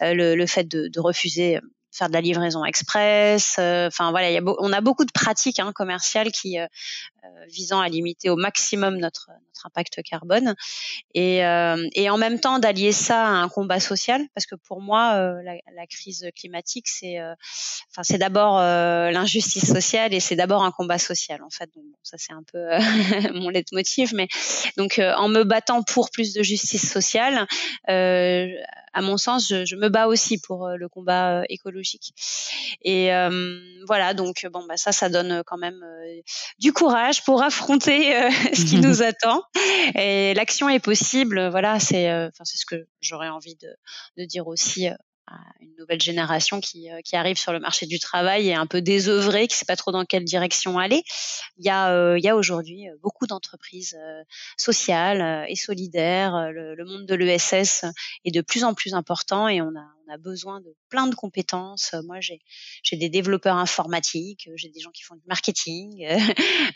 le, 0.00 0.34
le, 0.34 0.46
fait 0.46 0.64
de, 0.64 0.88
de 0.88 1.00
refuser 1.00 1.58
faire 1.94 2.08
de 2.08 2.14
la 2.14 2.20
livraison 2.20 2.64
express. 2.64 3.54
Enfin 3.58 4.10
voilà, 4.10 4.30
y 4.30 4.36
a 4.36 4.42
on 4.58 4.72
a 4.72 4.80
beaucoup 4.80 5.04
de 5.04 5.12
pratiques 5.12 5.60
hein, 5.60 5.72
commerciales 5.72 6.32
qui 6.32 6.58
visant 7.48 7.80
à 7.80 7.88
limiter 7.88 8.30
au 8.30 8.36
maximum 8.36 8.98
notre 8.98 9.30
notre 9.48 9.66
impact 9.66 10.02
carbone 10.02 10.54
et 11.14 11.38
et 11.94 12.10
en 12.10 12.18
même 12.18 12.40
temps 12.40 12.58
d'allier 12.58 12.92
ça 12.92 13.26
à 13.26 13.30
un 13.30 13.48
combat 13.48 13.80
social 13.80 14.22
parce 14.34 14.46
que 14.46 14.54
pour 14.54 14.80
moi 14.80 15.16
la, 15.42 15.54
la, 15.74 15.86
crise 15.86 16.28
climatique 16.36 16.88
c'est 16.88 17.18
enfin 17.20 18.02
c'est 18.02 18.18
d'abord 18.18 18.58
l'injustice 18.58 19.66
sociale 19.66 20.12
et 20.12 20.20
c'est 20.20 20.36
d'abord 20.36 20.64
un 20.64 20.72
combat 20.72 20.98
social 20.98 21.42
en 21.42 21.50
fait. 21.50 21.70
Donc 21.74 21.84
ça 22.02 22.16
c'est 22.18 22.32
un 22.32 22.42
peu 22.50 22.66
mon 23.34 23.48
leitmotiv 23.48 24.12
mais 24.14 24.28
donc 24.76 24.98
en 24.98 25.28
me 25.28 25.44
battant 25.44 25.82
pour 25.82 26.10
plus 26.10 26.34
de 26.34 26.42
justice 26.42 26.90
sociale 26.90 27.46
à 28.94 29.02
mon 29.02 29.16
sens, 29.16 29.48
je, 29.48 29.64
je, 29.64 29.76
me 29.76 29.88
bats 29.88 30.06
aussi 30.06 30.38
pour 30.38 30.68
le 30.68 30.88
combat 30.88 31.42
écologique. 31.48 32.14
Et 32.82 33.12
euh, 33.12 33.58
voilà, 33.86 34.14
donc 34.14 34.46
bon, 34.52 34.64
bah 34.66 34.76
ça, 34.76 34.92
ça 34.92 35.08
donne 35.08 35.42
quand 35.44 35.58
même 35.58 35.84
du 36.58 36.72
courage 36.72 37.13
pour 37.20 37.42
affronter 37.42 38.16
euh, 38.16 38.30
ce 38.54 38.64
qui 38.64 38.76
nous 38.76 39.02
attend. 39.02 39.42
Et 39.94 40.34
l'action 40.34 40.68
est 40.68 40.80
possible. 40.80 41.48
Voilà, 41.48 41.80
c'est 41.80 42.10
euh, 42.10 42.28
c'est 42.44 42.58
ce 42.58 42.66
que 42.66 42.86
j'aurais 43.00 43.28
envie 43.28 43.56
de, 43.56 43.68
de 44.18 44.24
dire 44.24 44.46
aussi 44.46 44.88
euh, 44.88 44.94
une 45.60 45.74
nouvelle 45.78 46.00
génération 46.00 46.60
qui, 46.60 46.88
qui 47.04 47.16
arrive 47.16 47.38
sur 47.38 47.52
le 47.52 47.60
marché 47.60 47.86
du 47.86 47.98
travail 47.98 48.48
et 48.48 48.54
un 48.54 48.66
peu 48.66 48.82
désœuvrée, 48.82 49.48
qui 49.48 49.56
sait 49.56 49.64
pas 49.64 49.76
trop 49.76 49.92
dans 49.92 50.04
quelle 50.04 50.24
direction 50.24 50.78
aller. 50.78 51.02
Il 51.58 51.64
y 51.64 51.70
a, 51.70 52.16
il 52.16 52.22
y 52.22 52.28
a 52.28 52.36
aujourd'hui 52.36 52.86
beaucoup 53.02 53.26
d'entreprises 53.26 53.96
sociales 54.56 55.46
et 55.48 55.56
solidaires. 55.56 56.50
Le, 56.52 56.74
le 56.74 56.84
monde 56.84 57.06
de 57.06 57.14
l'ESS 57.14 57.84
est 58.24 58.30
de 58.30 58.40
plus 58.40 58.64
en 58.64 58.74
plus 58.74 58.94
important 58.94 59.48
et 59.48 59.60
on 59.60 59.68
a, 59.68 59.94
on 60.06 60.12
a 60.12 60.16
besoin 60.18 60.60
de 60.60 60.74
plein 60.88 61.06
de 61.06 61.14
compétences. 61.14 61.92
Euh, 61.94 62.02
moi, 62.02 62.20
j'ai 62.20 62.40
j'ai 62.82 62.96
des 62.96 63.08
développeurs 63.08 63.56
informatiques, 63.56 64.48
euh, 64.48 64.54
j'ai 64.56 64.68
des 64.68 64.80
gens 64.80 64.90
qui 64.90 65.02
font 65.02 65.14
du 65.14 65.26
marketing, 65.26 66.06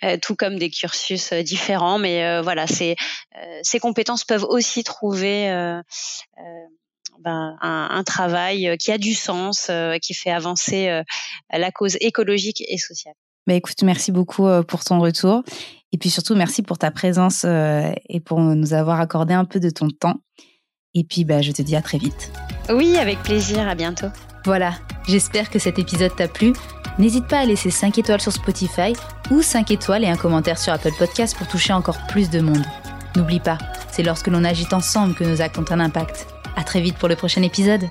euh, 0.02 0.16
tout 0.22 0.36
comme 0.36 0.58
des 0.58 0.70
cursus 0.70 1.32
différents. 1.32 1.98
Mais 1.98 2.40
voilà, 2.42 2.66
c'est 2.66 2.96
ces 3.62 3.78
compétences 3.78 4.24
peuvent 4.24 4.44
aussi 4.44 4.84
trouver 4.84 5.48
ben, 7.20 7.56
un, 7.60 7.88
un, 7.90 8.04
travail 8.04 8.76
qui 8.78 8.92
a 8.92 8.98
du 8.98 9.14
sens, 9.14 9.70
qui 10.02 10.14
fait 10.14 10.30
avancer 10.30 11.02
la 11.50 11.70
cause 11.70 11.96
écologique 12.00 12.62
et 12.68 12.78
sociale. 12.78 13.14
Bah 13.46 13.54
écoute, 13.54 13.82
merci 13.82 14.12
beaucoup 14.12 14.46
pour 14.66 14.84
ton 14.84 15.00
retour. 15.00 15.42
Et 15.92 15.98
puis 15.98 16.10
surtout, 16.10 16.34
merci 16.34 16.62
pour 16.62 16.78
ta 16.78 16.90
présence 16.90 17.44
et 17.44 18.20
pour 18.20 18.40
nous 18.40 18.72
avoir 18.74 19.00
accordé 19.00 19.34
un 19.34 19.44
peu 19.44 19.60
de 19.60 19.70
ton 19.70 19.88
temps. 19.88 20.20
Et 20.94 21.04
puis, 21.04 21.24
bah, 21.24 21.42
je 21.42 21.52
te 21.52 21.62
dis 21.62 21.76
à 21.76 21.82
très 21.82 21.98
vite. 21.98 22.32
Oui, 22.70 22.96
avec 22.96 23.22
plaisir, 23.22 23.68
à 23.68 23.74
bientôt. 23.74 24.08
Voilà, 24.44 24.74
j'espère 25.06 25.50
que 25.50 25.58
cet 25.58 25.78
épisode 25.78 26.14
t'a 26.16 26.28
plu. 26.28 26.52
N'hésite 26.98 27.26
pas 27.28 27.40
à 27.40 27.44
laisser 27.44 27.70
5 27.70 27.98
étoiles 27.98 28.20
sur 28.20 28.32
Spotify 28.32 28.92
ou 29.30 29.42
5 29.42 29.70
étoiles 29.70 30.04
et 30.04 30.08
un 30.08 30.16
commentaire 30.16 30.58
sur 30.58 30.72
Apple 30.72 30.92
Podcast 30.98 31.36
pour 31.36 31.46
toucher 31.46 31.72
encore 31.72 31.98
plus 32.08 32.30
de 32.30 32.40
monde. 32.40 32.64
N'oublie 33.14 33.40
pas, 33.40 33.58
c'est 33.90 34.02
lorsque 34.02 34.26
l'on 34.26 34.44
agit 34.44 34.66
ensemble 34.72 35.14
que 35.14 35.24
nos 35.24 35.40
actes 35.40 35.58
ont 35.58 35.70
un 35.70 35.80
impact. 35.80 36.26
À 36.58 36.64
très 36.64 36.80
vite 36.80 36.96
pour 36.98 37.08
le 37.08 37.14
prochain 37.14 37.42
épisode. 37.42 37.88